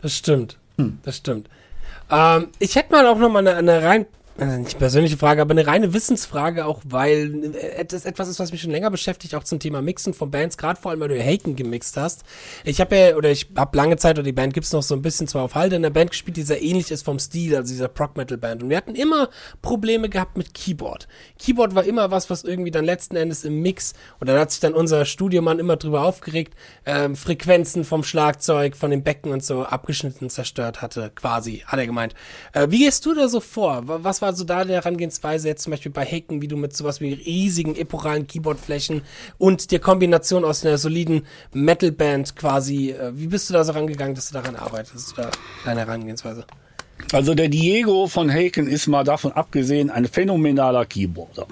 [0.04, 0.58] das stimmt.
[0.78, 1.00] Hm.
[1.02, 1.50] Das stimmt.
[2.12, 4.06] Ähm, ich hätte mal auch noch mal eine, eine rein
[4.38, 8.52] also nicht persönliche Frage, aber eine reine Wissensfrage auch, weil äh, das etwas ist, was
[8.52, 11.22] mich schon länger beschäftigt, auch zum Thema Mixen von Bands, gerade vor allem, weil du
[11.22, 12.24] Haken gemixt hast.
[12.64, 15.02] Ich habe ja, oder ich habe lange Zeit, oder die Band gibt's noch so ein
[15.02, 17.72] bisschen zwar auf Halde, in der Band gespielt, die sehr ähnlich ist vom Stil, also
[17.72, 18.64] dieser Prog-Metal-Band.
[18.64, 19.30] Und wir hatten immer
[19.62, 21.08] Probleme gehabt mit Keyboard.
[21.38, 24.62] Keyboard war immer was, was irgendwie dann letzten Endes im Mix, und dann hat sich
[24.62, 26.56] dann unser Studiomann immer drüber aufgeregt,
[26.86, 31.86] ähm, Frequenzen vom Schlagzeug, von den Becken und so abgeschnitten zerstört hatte, quasi, hat er
[31.86, 32.16] gemeint.
[32.54, 33.84] Äh, wie gehst du da so vor?
[33.86, 37.02] Was war so da der Herangehensweise jetzt zum Beispiel bei Haken, wie du mit sowas
[37.02, 39.02] wie riesigen epochalen Keyboardflächen
[39.38, 44.16] und der Kombination aus einer soliden Metalband quasi, äh, wie bist du da so rangegangen,
[44.16, 45.32] dass du daran arbeitest oder
[45.66, 46.46] deine Herangehensweise?
[47.12, 51.48] Also der Diego von Haken ist mal davon abgesehen ein phänomenaler Keyboarder.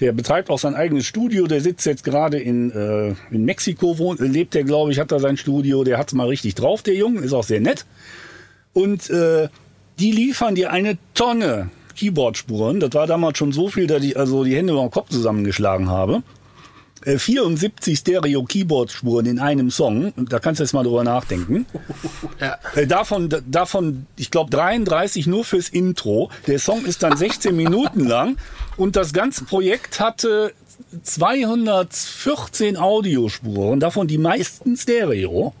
[0.00, 1.46] Der betreibt auch sein eigenes Studio.
[1.46, 5.18] Der sitzt jetzt gerade in, äh, in Mexiko, wohnt, lebt der, glaube ich, hat da
[5.18, 5.84] sein Studio.
[5.84, 7.84] Der hat's mal richtig drauf, der Junge, ist auch sehr nett.
[8.72, 9.48] Und äh,
[9.98, 12.80] die liefern dir eine Tonne Keyboard-Spuren.
[12.80, 15.90] Das war damals schon so viel, dass ich also die Hände über den Kopf zusammengeschlagen
[15.90, 16.22] habe.
[17.04, 20.12] 74 Stereo-Keyboard-Spuren in einem Song.
[20.16, 21.66] Da kannst du jetzt mal drüber nachdenken.
[22.40, 22.56] Ja.
[22.76, 26.30] Äh, davon, davon, ich glaube, 33 nur fürs Intro.
[26.46, 28.36] Der Song ist dann 16 Minuten lang
[28.76, 30.52] und das ganze Projekt hatte
[31.02, 35.52] 214 Audiospuren, davon die meisten Stereo.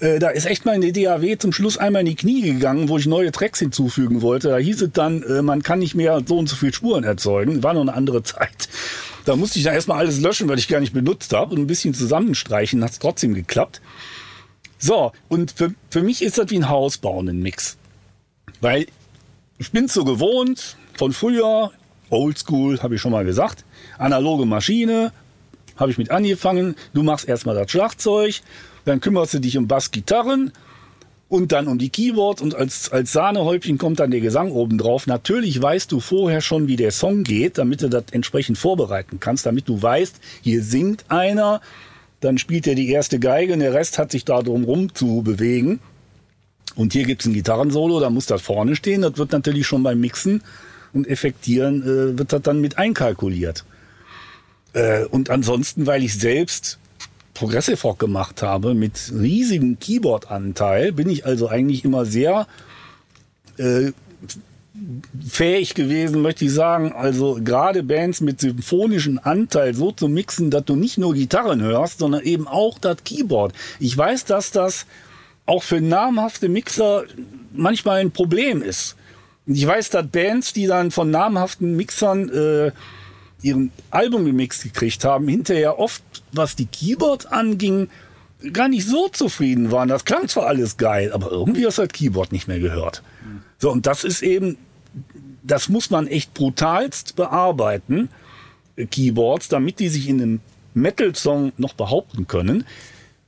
[0.00, 3.06] Äh, da ist echt meine DAW zum Schluss einmal in die Knie gegangen, wo ich
[3.06, 4.48] neue Tracks hinzufügen wollte.
[4.48, 7.62] Da hieß es dann, äh, man kann nicht mehr so und so viel Spuren erzeugen.
[7.62, 8.68] War noch eine andere Zeit.
[9.26, 11.66] Da musste ich dann erstmal alles löschen, weil ich gar nicht benutzt habe und ein
[11.66, 13.80] bisschen zusammenstreichen, hat es trotzdem geklappt.
[14.78, 17.76] So, und für, für mich ist das wie ein Haus bauen, ein Mix.
[18.62, 18.86] Weil
[19.58, 21.70] ich bin so gewohnt, von früher,
[22.08, 23.64] Oldschool, habe ich schon mal gesagt,
[23.98, 25.12] analoge Maschine,
[25.76, 26.76] habe ich mit angefangen.
[26.94, 28.40] Du machst erstmal das Schlagzeug,
[28.90, 30.52] dann kümmerst du dich um Bassgitarren
[31.28, 35.06] und dann um die Keyboards und als, als Sahnehäubchen kommt dann der Gesang oben drauf.
[35.06, 39.46] Natürlich weißt du vorher schon, wie der Song geht, damit du das entsprechend vorbereiten kannst,
[39.46, 41.60] damit du weißt, hier singt einer,
[42.18, 45.22] dann spielt er die erste Geige und der Rest hat sich da drum rum zu
[45.22, 45.78] bewegen.
[46.74, 49.02] Und hier gibt's ein Gitarrensolo, da muss das vorne stehen.
[49.02, 50.42] Das wird natürlich schon beim Mixen
[50.92, 53.64] und Effektieren, äh, wird das dann mit einkalkuliert.
[54.72, 56.80] Äh, und ansonsten, weil ich selbst
[57.40, 62.46] Progressive Rock gemacht habe mit riesigem Keyboard-Anteil, bin ich also eigentlich immer sehr
[63.56, 63.92] äh,
[65.26, 66.92] fähig gewesen, möchte ich sagen.
[66.92, 72.00] Also gerade Bands mit symphonischem Anteil so zu mixen, dass du nicht nur Gitarren hörst,
[72.00, 73.54] sondern eben auch das Keyboard.
[73.78, 74.84] Ich weiß, dass das
[75.46, 77.04] auch für namhafte Mixer
[77.54, 78.96] manchmal ein Problem ist.
[79.46, 82.72] Ich weiß, dass Bands, die dann von namhaften Mixern äh,
[83.42, 87.88] ihren Album gemixt gekriegt haben, hinterher oft, was die Keyboards anging,
[88.52, 89.88] gar nicht so zufrieden waren.
[89.88, 93.02] Das klang zwar alles geil, aber irgendwie hast du das Keyboard nicht mehr gehört.
[93.58, 94.56] So, und das ist eben,
[95.42, 98.08] das muss man echt brutalst bearbeiten,
[98.76, 100.40] äh, Keyboards, damit die sich in einem
[100.74, 102.64] Metal-Song noch behaupten können.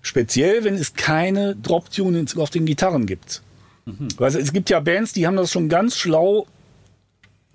[0.00, 3.42] Speziell, wenn es keine Drop-Tunings auf den Gitarren gibt.
[3.84, 4.08] Mhm.
[4.18, 6.46] Also es gibt ja Bands, die haben das schon ganz schlau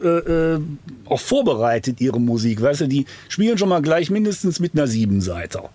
[0.01, 0.61] äh, äh,
[1.05, 2.61] auch vorbereitet, ihre Musik.
[2.61, 5.69] Weißt du, die spielen schon mal gleich mindestens mit einer Siebenseiter.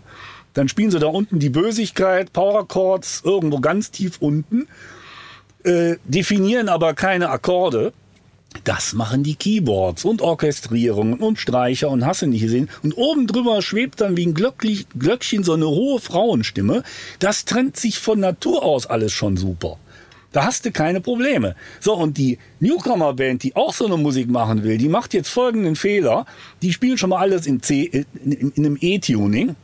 [0.54, 4.68] Dann spielen sie da unten die Bösigkeit, Power Chords, irgendwo ganz tief unten,
[5.64, 7.92] äh, definieren aber keine Akkorde.
[8.64, 12.68] Das machen die Keyboards und Orchestrierungen und Streicher und Hasse nicht gesehen.
[12.82, 16.82] Und oben drüber schwebt dann wie ein Glöckchen so eine hohe Frauenstimme.
[17.18, 19.78] Das trennt sich von Natur aus alles schon super.
[20.32, 21.54] Da hast du keine Probleme.
[21.80, 25.76] So, und die Newcomer-Band, die auch so eine Musik machen will, die macht jetzt folgenden
[25.76, 26.26] Fehler.
[26.62, 29.54] Die spielen schon mal alles in C, in, in, in einem E-Tuning.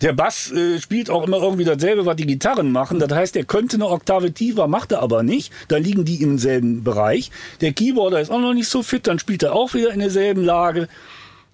[0.00, 2.98] Der Bass äh, spielt auch immer irgendwie dasselbe, was die Gitarren machen.
[2.98, 5.52] Das heißt, er könnte eine Oktave tiefer, macht er aber nicht.
[5.68, 7.30] Da liegen die im selben Bereich.
[7.60, 10.44] Der Keyboarder ist auch noch nicht so fit, dann spielt er auch wieder in derselben
[10.44, 10.88] Lage.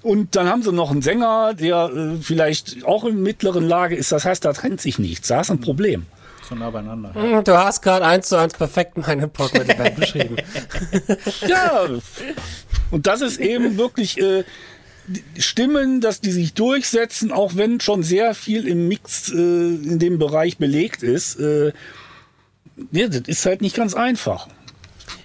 [0.03, 4.13] Und dann haben sie noch einen Sänger, der äh, vielleicht auch in mittleren Lage ist.
[4.13, 5.29] Das heißt, da trennt sich nichts.
[5.29, 6.07] Da ist ein Problem
[6.51, 7.13] so nah beieinander.
[7.15, 7.43] Ja.
[7.43, 10.37] Du hast gerade eins zu eins perfekt meine Pocket beschrieben.
[11.49, 11.87] ja.
[12.91, 14.45] Und das ist eben wirklich äh,
[15.39, 20.19] Stimmen, dass die sich durchsetzen, auch wenn schon sehr viel im Mix äh, in dem
[20.19, 21.37] Bereich belegt ist.
[21.41, 21.73] Äh,
[22.93, 24.49] ja, das ist halt nicht ganz einfach.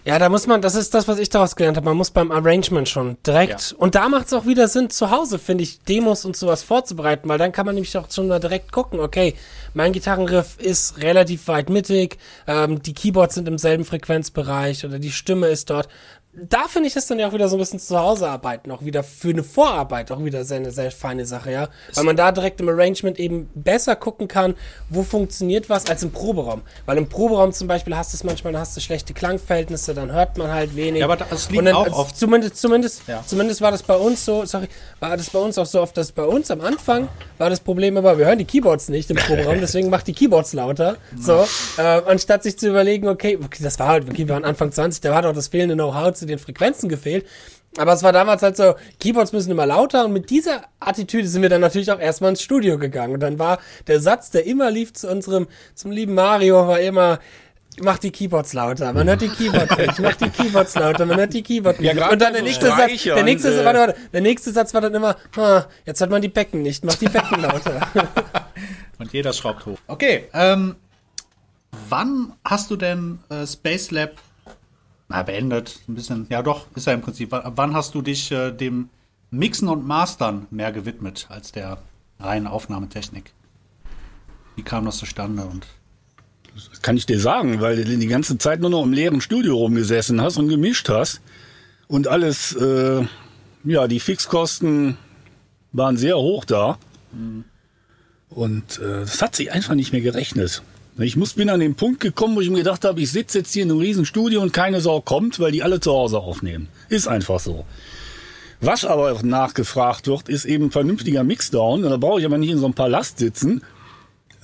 [0.03, 1.85] Ja, da muss man, das ist das, was ich daraus gelernt habe.
[1.85, 3.71] Man muss beim Arrangement schon direkt.
[3.71, 3.77] Ja.
[3.77, 7.27] Und da macht es auch wieder Sinn, zu Hause, finde ich, Demos und sowas vorzubereiten,
[7.27, 9.35] weil dann kann man nämlich auch schon mal direkt gucken, okay,
[9.73, 12.17] mein Gitarrenriff ist relativ weit mittig,
[12.47, 15.89] ähm, die Keyboards sind im selben Frequenzbereich oder die Stimme ist dort
[16.37, 18.83] da finde ich das dann ja auch wieder so ein bisschen zu Hause arbeiten, auch
[18.83, 21.69] wieder für eine Vorarbeit, auch wieder sehr, eine sehr feine Sache, ja.
[21.93, 24.55] Weil man da direkt im Arrangement eben besser gucken kann,
[24.89, 26.61] wo funktioniert was, als im Proberaum.
[26.85, 30.37] Weil im Proberaum zum Beispiel hast du es manchmal, hast du schlechte Klangverhältnisse, dann hört
[30.37, 30.99] man halt wenig.
[30.99, 33.23] Ja, aber das liegt dann, auch also oft- Zumindest, zumindest, Ja.
[33.25, 34.67] zumindest war das bei uns so, sorry,
[34.99, 37.07] war das bei uns auch so oft, dass bei uns am Anfang
[37.37, 40.53] war das Problem immer, wir hören die Keyboards nicht im Proberaum, deswegen macht die Keyboards
[40.53, 40.97] lauter.
[41.19, 41.45] So,
[41.77, 45.01] äh, anstatt sich zu überlegen, okay, okay, das war halt, okay, wir waren Anfang 20,
[45.01, 47.25] da hat auch das fehlende Know-how zu den Frequenzen gefehlt.
[47.77, 51.41] Aber es war damals halt so, Keyboards müssen immer lauter und mit dieser Attitüde sind
[51.41, 53.15] wir dann natürlich auch erstmal ins Studio gegangen.
[53.15, 57.19] Und dann war der Satz, der immer lief zu unserem, zum lieben Mario, war immer,
[57.81, 58.93] mach die Keyboards lauter.
[58.93, 61.93] Man hört die Keyboards nicht, mach die Keyboards lauter, man hört die Keyboards nicht.
[61.93, 64.81] Ja, und dann der nächste Satz, der nächste, äh, warte, warte, der nächste Satz war
[64.81, 67.87] dann immer, ah, jetzt hat man die Becken nicht, mach die Becken lauter.
[68.97, 69.77] Und jeder schraubt hoch.
[69.87, 70.75] Okay, ähm,
[71.89, 74.11] wann hast du denn äh, Space Lab
[75.07, 75.79] na, beendet?
[75.87, 77.31] Ein bisschen, ja doch, ist ja im Prinzip.
[77.31, 78.89] W wann hast du dich äh, dem
[79.31, 81.77] Mixen und Mastern mehr gewidmet als der
[82.19, 83.33] reinen Aufnahmetechnik?
[84.55, 85.43] Wie kam das zustande?
[85.45, 85.67] Und
[86.81, 90.21] Kann ich dir sagen, weil du die ganze Zeit nur noch im leeren Studio rumgesessen
[90.21, 91.21] hast und gemischt hast.
[91.87, 93.05] Und alles, äh,
[93.63, 94.97] ja, die Fixkosten
[95.71, 96.77] waren sehr hoch da.
[98.29, 100.63] Und äh, das hat sich einfach nicht mehr gerechnet.
[100.97, 103.51] Ich muss, bin an den Punkt gekommen, wo ich mir gedacht habe, ich sitze jetzt
[103.51, 106.69] hier in einem riesen Studio und keine Sau kommt, weil die alle zu Hause aufnehmen.
[106.87, 107.65] Ist einfach so.
[108.61, 111.83] Was aber auch nachgefragt wird, ist eben vernünftiger Mixdown.
[111.83, 113.61] Da brauche ich aber nicht in so einem Palast sitzen,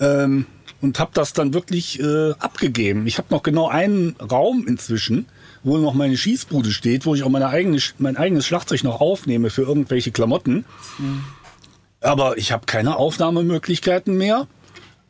[0.02, 0.46] ähm,
[0.82, 3.06] und habe das dann wirklich äh, abgegeben.
[3.06, 5.28] Ich habe noch genau einen Raum inzwischen,
[5.64, 9.52] wo noch meine Schießbude steht, wo ich auch meine eigene, mein eigenes Schlagzeug noch aufnehme
[9.52, 10.66] für irgendwelche Klamotten.
[12.02, 14.48] Aber ich habe keine Aufnahmemöglichkeiten mehr.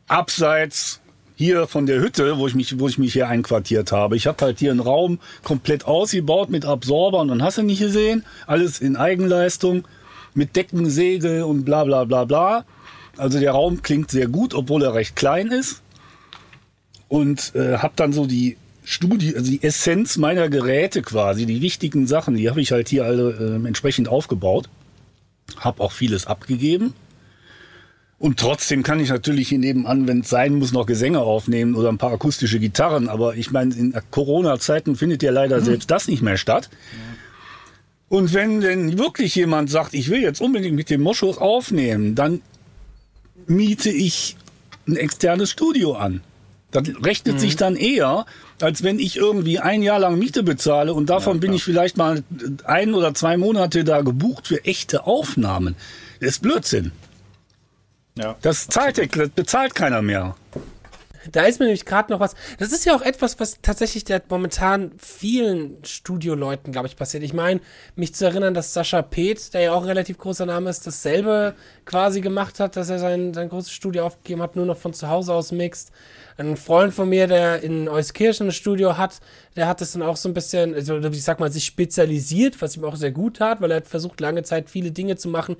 [0.08, 1.00] Abseits
[1.42, 4.16] hier von der Hütte, wo ich mich, wo ich mich hier einquartiert habe.
[4.16, 8.24] Ich habe halt hier einen Raum komplett ausgebaut mit Absorbern und hast du nicht gesehen.
[8.46, 9.84] Alles in Eigenleistung
[10.34, 12.64] mit Deckensegel und bla bla bla bla.
[13.16, 15.82] Also der Raum klingt sehr gut, obwohl er recht klein ist.
[17.08, 22.06] Und äh, habe dann so die Studie, also die Essenz meiner Geräte quasi, die wichtigen
[22.06, 24.68] Sachen, die habe ich halt hier alle äh, entsprechend aufgebaut.
[25.58, 26.94] Habe auch vieles abgegeben.
[28.22, 31.88] Und trotzdem kann ich natürlich hier nebenan, wenn es sein muss, noch Gesänge aufnehmen oder
[31.88, 33.08] ein paar akustische Gitarren.
[33.08, 36.70] Aber ich meine, in Corona-Zeiten findet ja leider selbst das nicht mehr statt.
[38.08, 42.42] Und wenn denn wirklich jemand sagt, ich will jetzt unbedingt mit dem Moschus aufnehmen, dann
[43.48, 44.36] miete ich
[44.86, 46.20] ein externes Studio an.
[46.70, 48.24] Das rechnet sich dann eher,
[48.60, 52.22] als wenn ich irgendwie ein Jahr lang Miete bezahle und davon bin ich vielleicht mal
[52.62, 55.74] ein oder zwei Monate da gebucht für echte Aufnahmen.
[56.20, 56.92] Das ist Blödsinn.
[58.16, 58.36] Ja.
[58.42, 60.34] Das zahlt, der- das bezahlt keiner mehr.
[61.30, 62.34] Da ist mir nämlich gerade noch was.
[62.58, 67.22] Das ist ja auch etwas, was tatsächlich der momentan vielen Studioleuten, glaube ich, passiert.
[67.22, 67.60] Ich meine,
[67.94, 71.54] mich zu erinnern, dass Sascha Peth, der ja auch ein relativ großer Name ist, dasselbe
[71.84, 75.08] quasi gemacht hat, dass er sein, sein großes Studio aufgegeben hat, nur noch von zu
[75.08, 75.92] Hause aus mixt.
[76.38, 79.20] Ein Freund von mir, der in Euskirchen ein Studio hat,
[79.54, 82.76] der hat das dann auch so ein bisschen, also ich sag mal, sich spezialisiert, was
[82.76, 85.56] ihm auch sehr gut tat, weil er hat versucht, lange Zeit viele Dinge zu machen,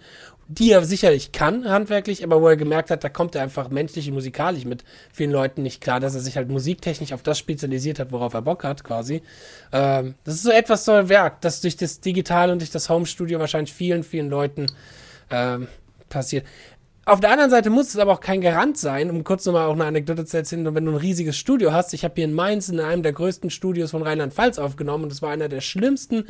[0.49, 4.09] die er sicherlich kann, handwerklich, aber wo er gemerkt hat, da kommt er einfach menschlich
[4.09, 7.99] und musikalisch mit vielen Leuten nicht klar, dass er sich halt musiktechnisch auf das spezialisiert
[7.99, 9.23] hat, worauf er Bock hat, quasi.
[9.73, 12.89] Ähm, das ist so etwas so ein Werk, das durch das Digitale und durch das
[12.89, 14.67] Home-Studio wahrscheinlich vielen, vielen Leuten
[15.31, 15.69] ähm,
[16.09, 16.45] passiert.
[17.05, 19.73] Auf der anderen Seite muss es aber auch kein Garant sein, um kurz nochmal auch
[19.73, 21.93] eine Anekdote zu erzählen, wenn du ein riesiges Studio hast.
[21.95, 25.21] Ich habe hier in Mainz in einem der größten Studios von Rheinland-Pfalz aufgenommen und das
[25.21, 26.25] war einer der schlimmsten,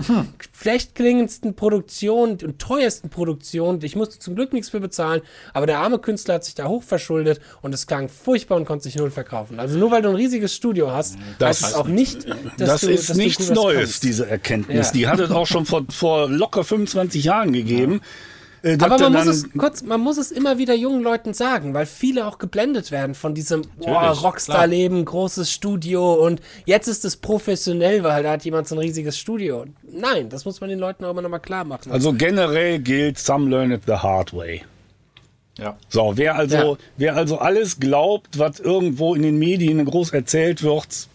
[0.59, 3.81] schlecht klingendsten Produktionen und teuersten Produktionen.
[3.83, 5.21] Ich musste zum Glück nichts für bezahlen,
[5.53, 8.85] aber der arme Künstler hat sich da hoch verschuldet und es klang furchtbar und konnte
[8.85, 9.61] sich null verkaufen.
[9.61, 12.81] Also nur weil du ein riesiges Studio hast, Das heißt es auch nicht, dass das
[12.81, 14.05] du, ist dass du nichts was Neues, kannst.
[14.05, 14.87] diese Erkenntnis.
[14.87, 14.93] Ja.
[14.95, 18.01] Die hat es auch schon vor, vor locker 25 Jahren gegeben.
[18.63, 21.87] Äh, Aber man muss es kurz, man muss es immer wieder jungen Leuten sagen, weil
[21.87, 28.05] viele auch geblendet werden von diesem oh, Rockstar-Leben, großes Studio und jetzt ist es professionell,
[28.05, 29.65] weil da hat jemand so ein riesiges Studio.
[29.83, 31.91] Nein, das muss man den Leuten auch immer nochmal klar machen.
[31.91, 34.63] Also generell gilt, some learn it the hard way.
[35.59, 35.77] ja.
[35.89, 36.77] So, wer also, Ja.
[36.97, 41.09] wer also alles glaubt, was irgendwo in den Medien groß erzählt wird,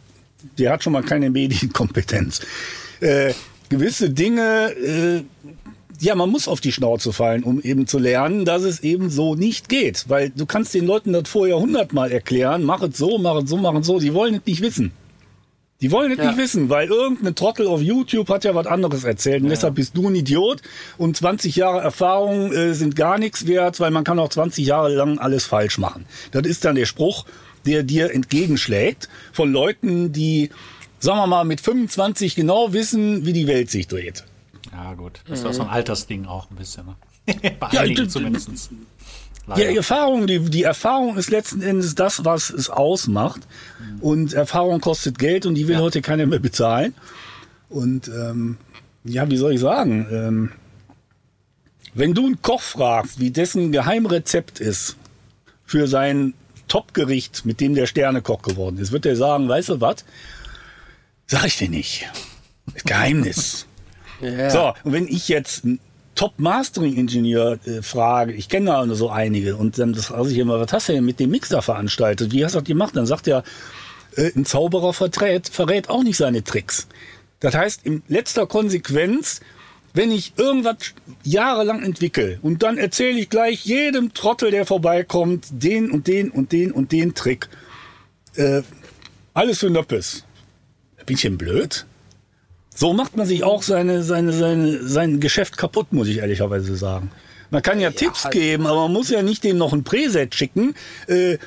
[0.59, 2.41] der hat schon mal keine Medienkompetenz.
[2.99, 3.33] Äh,
[3.69, 5.23] gewisse Dinge, äh,
[5.99, 9.35] ja, man muss auf die Schnauze fallen, um eben zu lernen, dass es eben so
[9.35, 10.05] nicht geht.
[10.07, 13.57] Weil du kannst den Leuten das vorher hundertmal erklären, mach es so, mach es so,
[13.57, 14.91] mach es so, die wollen es nicht wissen.
[15.81, 16.27] Die wollen es Ja.
[16.29, 19.95] nicht wissen, weil irgendein Trottel auf YouTube hat ja was anderes erzählt und deshalb bist
[19.95, 20.61] du ein Idiot
[20.97, 24.93] und 20 Jahre Erfahrung äh, sind gar nichts wert, weil man kann auch 20 Jahre
[24.95, 26.05] lang alles falsch machen.
[26.31, 27.25] Das ist dann der Spruch,
[27.67, 30.49] der dir entgegenschlägt von Leuten, die,
[30.99, 34.23] sagen wir mal, mit 25 genau wissen, wie die Welt sich dreht.
[34.71, 35.21] Ja, gut.
[35.27, 36.85] Das ist doch so ein Altersding auch ein bisschen.
[36.85, 36.95] Ne?
[37.59, 38.49] Bei Ja, einigen zumindest.
[39.55, 43.41] Die Erfahrung, die, die Erfahrung ist letzten Endes das, was es ausmacht.
[44.01, 46.93] Und Erfahrung kostet Geld und die will heute keiner mehr bezahlen.
[47.69, 48.57] Und ähm,
[49.05, 50.07] ja, wie soll ich sagen?
[50.11, 50.51] Ähm,
[51.93, 54.97] wenn du einen Koch fragst, wie dessen Geheimrezept ist
[55.65, 56.33] für sein
[56.67, 60.03] Topgericht, mit dem der Sternekoch geworden ist, wird er sagen, weißt du was?
[61.25, 62.09] Sag ich dir nicht.
[62.85, 63.65] Geheimnis.
[64.21, 64.49] Ja.
[64.49, 65.63] So, und wenn ich jetzt
[66.15, 70.73] Top-Mastering-Ingenieur äh, frage, ich kenne da nur so einige, und dann frage ich immer, was
[70.73, 72.31] hast du denn mit dem Mixer veranstaltet?
[72.31, 72.95] Wie hast du das gemacht?
[72.95, 73.43] Dann sagt er,
[74.15, 76.87] äh, ein Zauberer verrät, verrät auch nicht seine Tricks.
[77.39, 79.41] Das heißt, in letzter Konsequenz,
[79.93, 80.77] wenn ich irgendwas
[81.23, 86.51] jahrelang entwickle und dann erzähle ich gleich jedem Trottel, der vorbeikommt, den und den und
[86.51, 87.47] den und den Trick.
[88.35, 88.63] Äh,
[89.33, 90.23] alles für Nöppes.
[91.05, 91.85] Bin ich denn blöd?
[92.79, 97.09] So macht man sich auch seine, seine, seine, sein Geschäft kaputt, muss ich ehrlicherweise sagen.
[97.49, 98.35] Man kann ja, ja Tipps halt.
[98.35, 100.75] geben, aber man muss ja nicht dem noch ein Preset schicken.
[101.07, 101.39] Äh,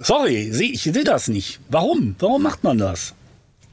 [0.00, 1.60] sorry, ich sehe das nicht.
[1.68, 2.16] Warum?
[2.18, 3.12] Warum macht man das?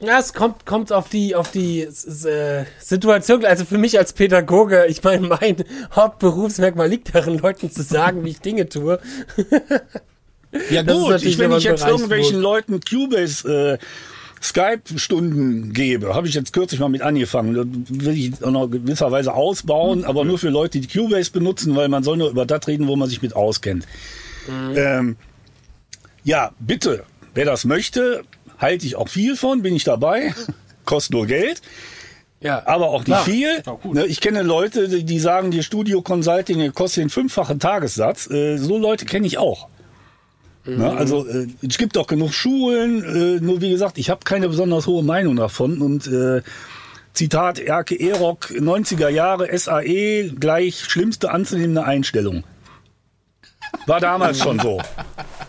[0.02, 3.46] Ja, es kommt, kommt auf die, auf die äh, Situation.
[3.46, 5.56] Also für mich als Pädagoge, ich meine, mein
[5.96, 9.00] Hauptberufsmerkmal liegt darin, Leuten zu sagen, wie ich Dinge tue.
[10.70, 13.86] ja gut, ich, wenn ich jetzt Bereich, irgendwelchen Leuten Cubase äh,
[14.42, 17.54] Skype-Stunden gebe, habe ich jetzt kürzlich mal mit angefangen.
[17.54, 21.90] Das will ich auch noch gewisserweise ausbauen, aber nur für Leute, die Cubase benutzen, weil
[21.90, 23.86] man soll nur über das reden, wo man sich mit auskennt.
[24.48, 24.78] Mhm.
[24.78, 25.16] Ähm,
[26.24, 28.24] ja, bitte, wer das möchte,
[28.58, 30.34] halte ich auch viel von, bin ich dabei,
[30.86, 31.62] kostet nur Geld.
[32.42, 33.26] Ja, aber auch nicht klar.
[33.26, 33.64] viel.
[33.84, 38.30] Ne, ich kenne Leute, die sagen, die Studio Consulting kostet den fünffachen Tagessatz.
[38.30, 39.68] Äh, so Leute kenne ich auch.
[40.66, 40.98] Ne, mhm.
[40.98, 43.04] Also äh, es gibt auch genug Schulen.
[43.04, 45.82] Äh, nur wie gesagt, ich habe keine besonders hohe Meinung davon.
[45.82, 46.10] Und
[47.14, 52.44] Zitat Erke Erock, 90er Jahre SAE gleich schlimmste anzunehmende Einstellung.
[53.88, 54.82] War damals schon so.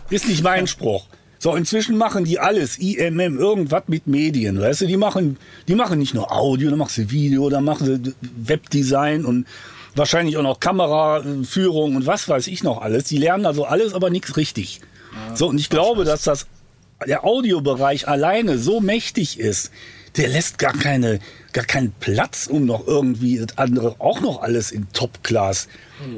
[0.09, 1.05] Ist nicht mein Spruch.
[1.39, 5.37] So, inzwischen machen die alles, IMM, irgendwas mit Medien, weißt du, die machen,
[5.67, 9.47] die machen nicht nur Audio, dann machen sie Video, dann machen sie Webdesign und
[9.95, 13.05] wahrscheinlich auch noch Kameraführung und was weiß ich noch alles.
[13.05, 14.81] Die lernen also alles, aber nichts richtig.
[15.33, 16.47] So, und ich glaube, dass das,
[17.05, 19.71] der Audiobereich alleine so mächtig ist,
[20.17, 21.19] der lässt gar keine,
[21.53, 25.67] gar keinen Platz, um noch irgendwie das andere auch noch alles in Top-Class.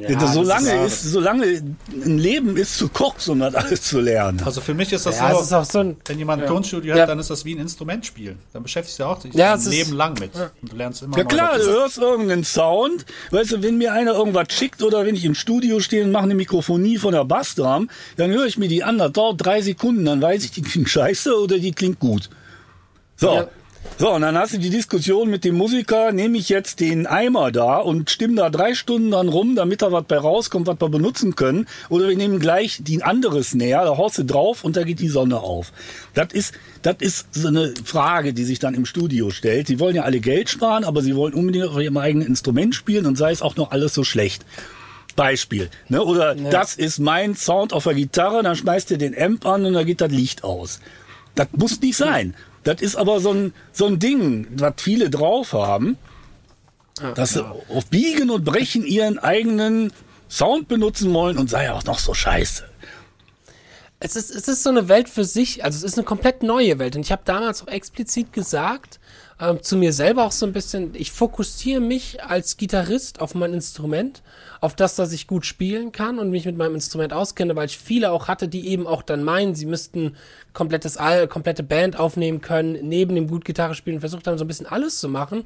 [0.08, 4.42] Ja, solange, ist, ist, solange ein Leben ist zu kurz, um das alles zu lernen.
[4.46, 6.54] Also für mich ist das ja, so, ist so ein, wenn jemand ein ja.
[6.54, 8.40] Tonstudio hat, dann ist das wie ein Instrument spielen.
[8.54, 10.32] Dann beschäftigst du dich auch dich ja, ein Leben ist, lang mit.
[10.36, 13.06] Und du lernst immer Ja klar, du hörst irgendeinen Sound.
[13.32, 16.24] Weißt du, wenn mir einer irgendwas schickt oder wenn ich im Studio stehe und mache
[16.24, 20.06] eine Mikrofonie von der Bassdrum, dann höre ich mir die an, das dauert drei Sekunden,
[20.06, 22.30] dann weiß ich, die klingt scheiße oder die klingt gut.
[23.18, 23.48] So,
[24.00, 27.52] so, und dann hast du die Diskussion mit dem Musiker, nehme ich jetzt den Eimer
[27.52, 30.90] da und stimme da drei Stunden dann rum, damit da was bei rauskommt, was wir
[30.90, 31.68] benutzen können.
[31.90, 35.10] Oder wir nehmen gleich die anderes näher, da haust du drauf und da geht die
[35.10, 35.72] Sonne auf.
[36.16, 39.68] Das ist, das ist so eine Frage, die sich dann im Studio stellt.
[39.68, 43.06] Sie wollen ja alle Geld sparen, aber sie wollen unbedingt auf ihrem eigenen Instrument spielen
[43.06, 44.44] und sei es auch noch alles so schlecht.
[45.16, 45.70] Beispiel.
[45.90, 46.04] Ne?
[46.04, 46.50] Oder ja.
[46.50, 49.84] das ist mein Sound auf der Gitarre, dann schmeißt ihr den Amp an und da
[49.84, 50.80] geht das Licht aus.
[51.36, 52.34] Das muss nicht sein.
[52.64, 55.98] Das ist aber so ein, so ein Ding, was viele drauf haben,
[57.02, 57.54] ja, dass ja.
[57.70, 59.92] sie auf Biegen und Brechen ihren eigenen
[60.30, 62.64] Sound benutzen wollen und sei auch noch so scheiße.
[64.00, 66.78] Es ist, es ist so eine Welt für sich, also es ist eine komplett neue
[66.80, 66.96] Welt.
[66.96, 69.00] Und ich habe damals auch explizit gesagt,
[69.44, 73.54] äh, zu mir selber auch so ein bisschen, ich fokussiere mich als Gitarrist auf mein
[73.54, 74.22] Instrument,
[74.62, 77.78] auf das, dass ich gut spielen kann und mich mit meinem Instrument auskenne, weil ich
[77.78, 80.16] viele auch hatte, die eben auch dann meinen, sie müssten
[80.54, 84.48] komplettes All, komplette Band aufnehmen können, neben dem gut Gitarre spielen, versucht haben so ein
[84.48, 85.46] bisschen alles zu machen.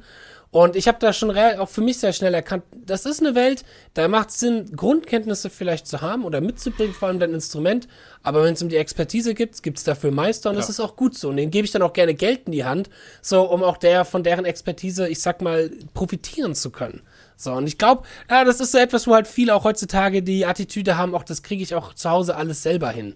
[0.50, 3.64] Und ich habe da schon auch für mich sehr schnell erkannt, das ist eine Welt,
[3.92, 7.86] da macht es Sinn, Grundkenntnisse vielleicht zu haben oder mitzubringen, vor allem dein Instrument.
[8.22, 10.60] Aber wenn es um die Expertise gibt, gibt es dafür Meister und ja.
[10.60, 11.28] das ist auch gut so.
[11.28, 12.88] Und denen gebe ich dann auch gerne Geld in die Hand,
[13.20, 17.02] so um auch der von deren Expertise, ich sag mal, profitieren zu können.
[17.36, 20.44] So, und ich glaube, ja, das ist so etwas, wo halt viele auch heutzutage die
[20.44, 23.14] Attitüde haben, auch das kriege ich auch zu Hause alles selber hin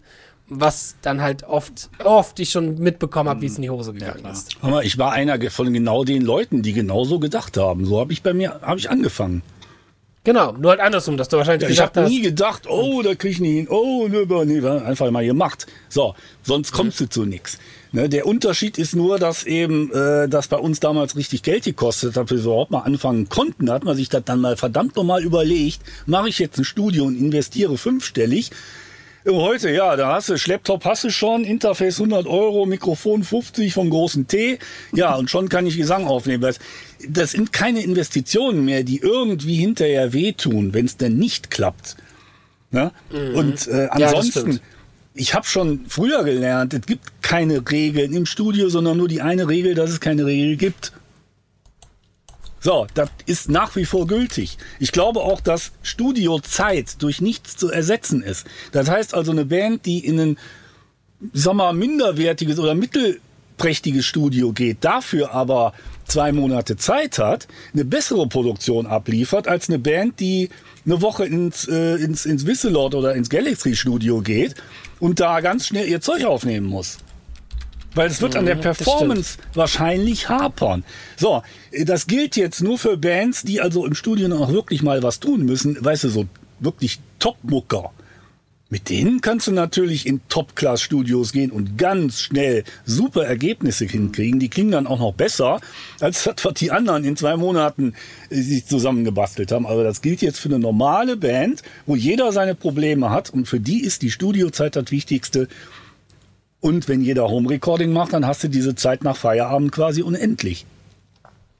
[0.60, 4.22] was dann halt oft, oft ich schon mitbekommen habe, wie es in die Hose gegangen
[4.24, 4.56] ja, ist.
[4.60, 7.84] Aber ich war einer von genau den Leuten, die genauso gedacht haben.
[7.84, 9.42] So habe ich bei mir, habe ich angefangen.
[10.24, 11.96] Genau, nur halt andersrum, dass du wahrscheinlich ja, gedacht hast.
[11.96, 15.24] Ich habe nie gedacht, oh, da krieg ich nie hin, oh, ne, nee, einfach mal
[15.24, 15.66] gemacht.
[15.88, 17.04] So, sonst kommst mhm.
[17.04, 17.58] du zu nichts.
[17.90, 22.16] Ne, der Unterschied ist nur, dass eben äh, das bei uns damals richtig Geld gekostet
[22.16, 23.66] hat, wir überhaupt mal anfangen konnten.
[23.66, 27.04] Da hat man sich das dann mal verdammt nochmal überlegt, mache ich jetzt ein Studio
[27.04, 28.50] und investiere fünfstellig
[29.24, 33.88] Heute, ja, da hast du Schlepptop hast du schon, Interface 100 Euro, Mikrofon 50 vom
[33.88, 34.58] großen T.
[34.92, 36.52] Ja, und schon kann ich Gesang aufnehmen.
[37.08, 41.96] Das sind keine Investitionen mehr, die irgendwie hinterher wehtun, wenn es denn nicht klappt.
[42.72, 42.90] Ne?
[43.12, 43.36] Mhm.
[43.36, 44.58] Und äh, ansonsten, ja,
[45.14, 49.48] ich habe schon früher gelernt, es gibt keine Regeln im Studio, sondern nur die eine
[49.48, 50.92] Regel, dass es keine Regel gibt.
[52.64, 54.56] So, das ist nach wie vor gültig.
[54.78, 58.46] Ich glaube auch, dass Studiozeit durch nichts zu ersetzen ist.
[58.70, 60.38] Das heißt also eine Band, die in ein,
[61.32, 65.72] sag mal, minderwertiges oder mittelprächtiges Studio geht, dafür aber
[66.04, 70.48] zwei Monate Zeit hat, eine bessere Produktion abliefert, als eine Band, die
[70.86, 74.54] eine Woche ins, äh, ins, ins Wisselord oder ins Galaxy Studio geht
[75.00, 76.98] und da ganz schnell ihr Zeug aufnehmen muss.
[77.94, 80.82] Weil es wird an der Mhm, Performance wahrscheinlich hapern.
[81.16, 81.42] So,
[81.84, 85.44] das gilt jetzt nur für Bands, die also im Studio noch wirklich mal was tun
[85.44, 85.82] müssen.
[85.82, 86.26] Weißt du, so
[86.60, 87.92] wirklich Top-Mucker.
[88.72, 94.40] Mit denen kannst du natürlich in Top-Class-Studios gehen und ganz schnell super Ergebnisse hinkriegen.
[94.40, 95.60] Die klingen dann auch noch besser,
[96.00, 97.92] als das, was die anderen in zwei Monaten
[98.30, 99.66] äh, sich zusammengebastelt haben.
[99.66, 103.28] Aber das gilt jetzt für eine normale Band, wo jeder seine Probleme hat.
[103.28, 105.48] Und für die ist die Studiozeit das Wichtigste.
[106.60, 110.64] Und wenn jeder Home-Recording macht, dann hast du diese Zeit nach Feierabend quasi unendlich.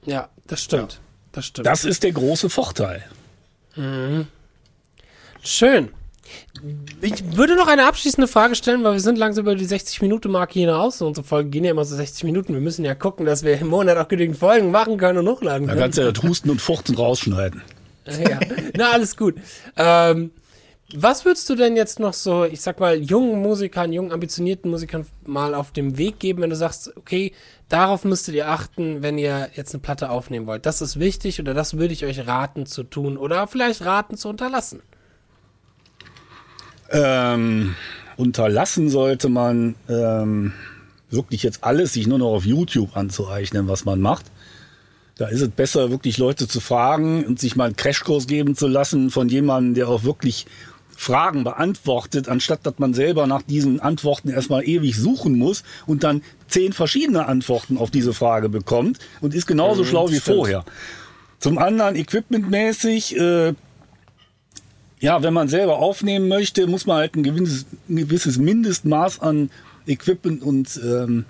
[0.04, 1.00] Ja, das stimmt.
[1.32, 1.66] Das stimmt.
[1.66, 3.04] Das ist der große Vorteil.
[5.42, 5.88] Schön.
[7.00, 11.02] Ich würde noch eine abschließende Frage stellen, weil wir sind langsam über die 60-Minuten-Marke hinaus.
[11.02, 12.54] Unsere Folgen gehen ja immer so 60 Minuten.
[12.54, 15.66] Wir müssen ja gucken, dass wir im Monat auch genügend Folgen machen können und hochladen
[15.66, 15.82] Da können.
[15.82, 17.62] kannst du ja das Husten und Furzen rausschneiden.
[18.06, 18.38] ja.
[18.76, 19.36] Na, alles gut.
[19.76, 20.30] Ähm,
[20.94, 25.06] was würdest du denn jetzt noch so, ich sag mal, jungen Musikern, jungen ambitionierten Musikern
[25.24, 27.32] mal auf dem Weg geben, wenn du sagst, okay,
[27.68, 30.66] darauf müsstet ihr achten, wenn ihr jetzt eine Platte aufnehmen wollt.
[30.66, 34.28] Das ist wichtig oder das würde ich euch raten zu tun oder vielleicht raten zu
[34.28, 34.82] unterlassen.
[36.90, 37.74] Ähm,
[38.16, 40.52] unterlassen sollte man ähm,
[41.10, 44.26] wirklich jetzt alles sich nur noch auf YouTube anzueignen, was man macht.
[45.16, 48.66] Da ist es besser, wirklich Leute zu fragen und sich mal einen Crashkurs geben zu
[48.66, 50.46] lassen von jemandem, der auch wirklich
[50.96, 56.22] Fragen beantwortet, anstatt dass man selber nach diesen Antworten erstmal ewig suchen muss und dann
[56.48, 60.36] zehn verschiedene Antworten auf diese Frage bekommt und ist genauso schlau wie stimmt.
[60.36, 60.64] vorher.
[61.38, 63.54] Zum anderen equipmentmäßig, äh,
[65.00, 69.50] ja, wenn man selber aufnehmen möchte, muss man halt ein gewisses, ein gewisses Mindestmaß an
[69.86, 71.24] Equipment und ähm,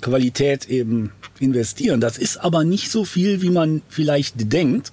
[0.00, 2.00] Qualität eben investieren.
[2.00, 4.92] Das ist aber nicht so viel, wie man vielleicht denkt.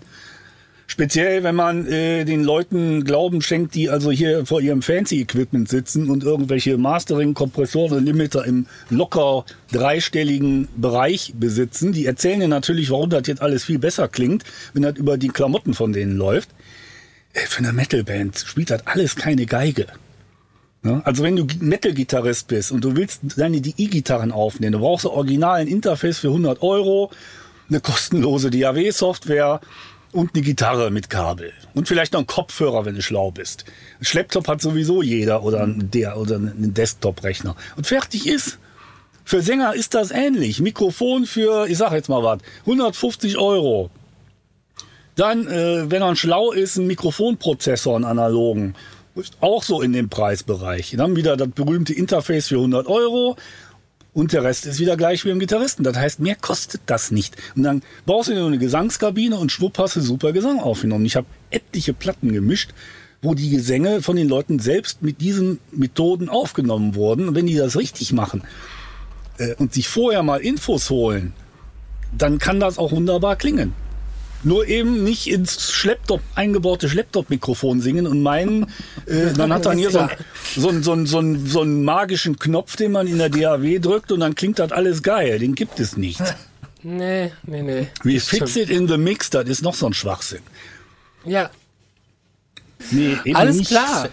[0.94, 6.08] Speziell, wenn man äh, den Leuten Glauben schenkt, die also hier vor ihrem Fancy-Equipment sitzen
[6.08, 11.94] und irgendwelche Mastering, Kompressoren und Limiter im locker dreistelligen Bereich besitzen.
[11.94, 15.30] Die erzählen dir natürlich, warum das jetzt alles viel besser klingt, wenn das über die
[15.30, 16.50] Klamotten von denen läuft.
[17.34, 19.88] Äh, Für eine Metalband spielt das alles keine Geige.
[20.84, 21.02] Ne?
[21.06, 26.20] Also wenn du Metal-Gitarrist bist und du willst deine DI-Gitarren aufnehmen, du brauchst originalen Interface
[26.20, 27.10] für 100 Euro,
[27.68, 29.60] eine kostenlose DAW-Software
[30.14, 31.52] und eine Gitarre mit Kabel.
[31.74, 33.66] Und vielleicht noch einen Kopfhörer, wenn du schlau bist.
[34.00, 37.56] Ein Schlepptop hat sowieso jeder oder der, oder einen Desktop-Rechner.
[37.76, 38.60] Und fertig ist.
[39.26, 40.60] Für Sänger ist das ähnlich.
[40.60, 43.90] Mikrofon für, ich sag jetzt mal was, 150 Euro.
[45.16, 48.76] Dann, äh, wenn man schlau ist, ein Mikrofonprozessor, einen analogen.
[49.42, 50.96] Auch so in dem Preisbereich.
[50.98, 53.38] Dann wieder das berühmte Interface für 100 Euro.
[54.14, 55.84] Und der Rest ist wieder gleich wie im Gitarristen.
[55.84, 57.36] Das heißt, mehr kostet das nicht.
[57.56, 61.06] Und dann brauchst du nur eine Gesangskabine und schwupp hast du super Gesang aufgenommen.
[61.06, 62.72] Ich habe etliche Platten gemischt,
[63.24, 67.28] wo die Gesänge von den Leuten selbst mit diesen Methoden aufgenommen wurden.
[67.28, 68.44] Und wenn die das richtig machen
[69.40, 71.34] äh, und sich vorher mal Infos holen,
[72.16, 73.74] dann kann das auch wunderbar klingen.
[74.44, 78.64] Nur eben nicht ins Schlepptop, eingebaute Schlepptop-Mikrofon singen und meinen,
[79.06, 80.10] äh, dann hat dann hier so, ein,
[80.56, 83.80] so, ein, so, ein, so, ein, so einen magischen Knopf, den man in der DAW
[83.80, 85.40] drückt und dann klingt das alles geil.
[85.40, 86.22] Den gibt es nicht.
[86.86, 87.88] Nee, nee, nee.
[88.04, 90.42] Wie fix it in the mix, das ist noch so ein Schwachsinn.
[91.24, 91.50] Ja,
[92.92, 93.70] Nee, eben Alles nicht.
[93.70, 94.10] klar.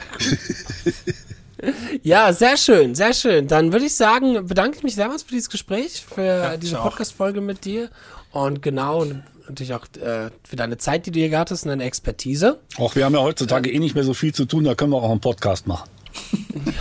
[2.02, 3.46] Ja, sehr schön, sehr schön.
[3.46, 6.84] Dann würde ich sagen, bedanke ich mich sehr für dieses Gespräch, für diese ich auch.
[6.84, 7.90] Podcast-Folge mit dir
[8.32, 9.04] und genau,
[9.48, 12.58] natürlich auch äh, für deine Zeit, die du hier gehabt hast und deine Expertise.
[12.78, 14.98] Auch wir haben ja heutzutage eh nicht mehr so viel zu tun, da können wir
[15.02, 15.88] auch einen Podcast machen.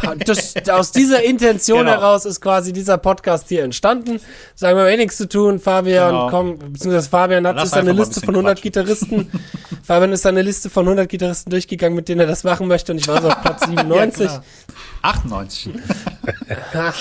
[0.01, 1.91] Ja, Das, aus dieser Intention Genau.
[1.91, 4.19] heraus ist quasi dieser Podcast hier entstanden.
[4.55, 5.59] Sagen wir, wir haben eh nichts zu tun.
[5.59, 6.29] Fabian, Genau.
[6.29, 8.63] komm, beziehungsweise Fabian hat sich seine mal Liste von 100 quatschen.
[8.63, 9.31] Gitarristen.
[9.83, 12.91] Fabian ist seine Liste von 100 Gitarristen durchgegangen, mit denen er das machen möchte.
[12.91, 14.25] Und ich war so auf Platz 97.
[14.25, 14.43] Ja, klar.
[15.01, 15.73] 98.
[16.73, 16.95] Ach,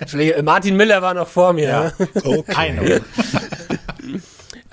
[0.00, 1.64] Entschuldige, Martin Miller war noch vor mir.
[1.64, 1.92] Ja.
[2.24, 3.00] Okay.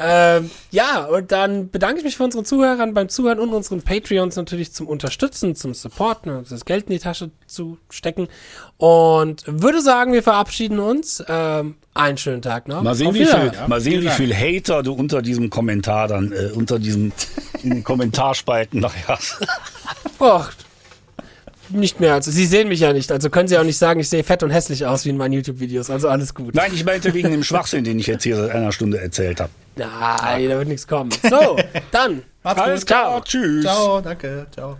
[0.01, 4.35] Ähm, ja, und dann bedanke ich mich für unseren Zuhörern beim Zuhören und unseren Patreons
[4.37, 8.29] natürlich zum Unterstützen, zum Supporten, und das Geld in die Tasche zu stecken.
[8.77, 11.23] Und würde sagen, wir verabschieden uns.
[11.27, 12.81] Ähm, einen schönen Tag noch.
[12.81, 13.67] Mal sehen, wie viel, Wiedersehen.
[13.67, 17.11] mal sehen, wie viel Hater du unter diesem Kommentar dann, äh, unter diesem,
[17.61, 19.39] in den Kommentarspalten nachher hast.
[20.19, 20.49] Och,
[21.69, 22.13] nicht mehr.
[22.13, 23.11] Also, Sie sehen mich ja nicht.
[23.11, 25.33] Also können Sie auch nicht sagen, ich sehe fett und hässlich aus wie in meinen
[25.33, 25.89] YouTube-Videos.
[25.89, 26.55] Also alles gut.
[26.55, 29.51] Nein, ich meinte wegen dem Schwachsinn, den ich jetzt hier seit einer Stunde erzählt habe.
[29.79, 31.11] Nein, da wird nichts kommen.
[31.29, 31.57] So,
[31.91, 32.23] dann.
[32.43, 32.87] Macht's Alles gut.
[32.87, 33.63] klar, tschüss.
[33.63, 34.47] Ciao, danke.
[34.53, 34.77] Ciao.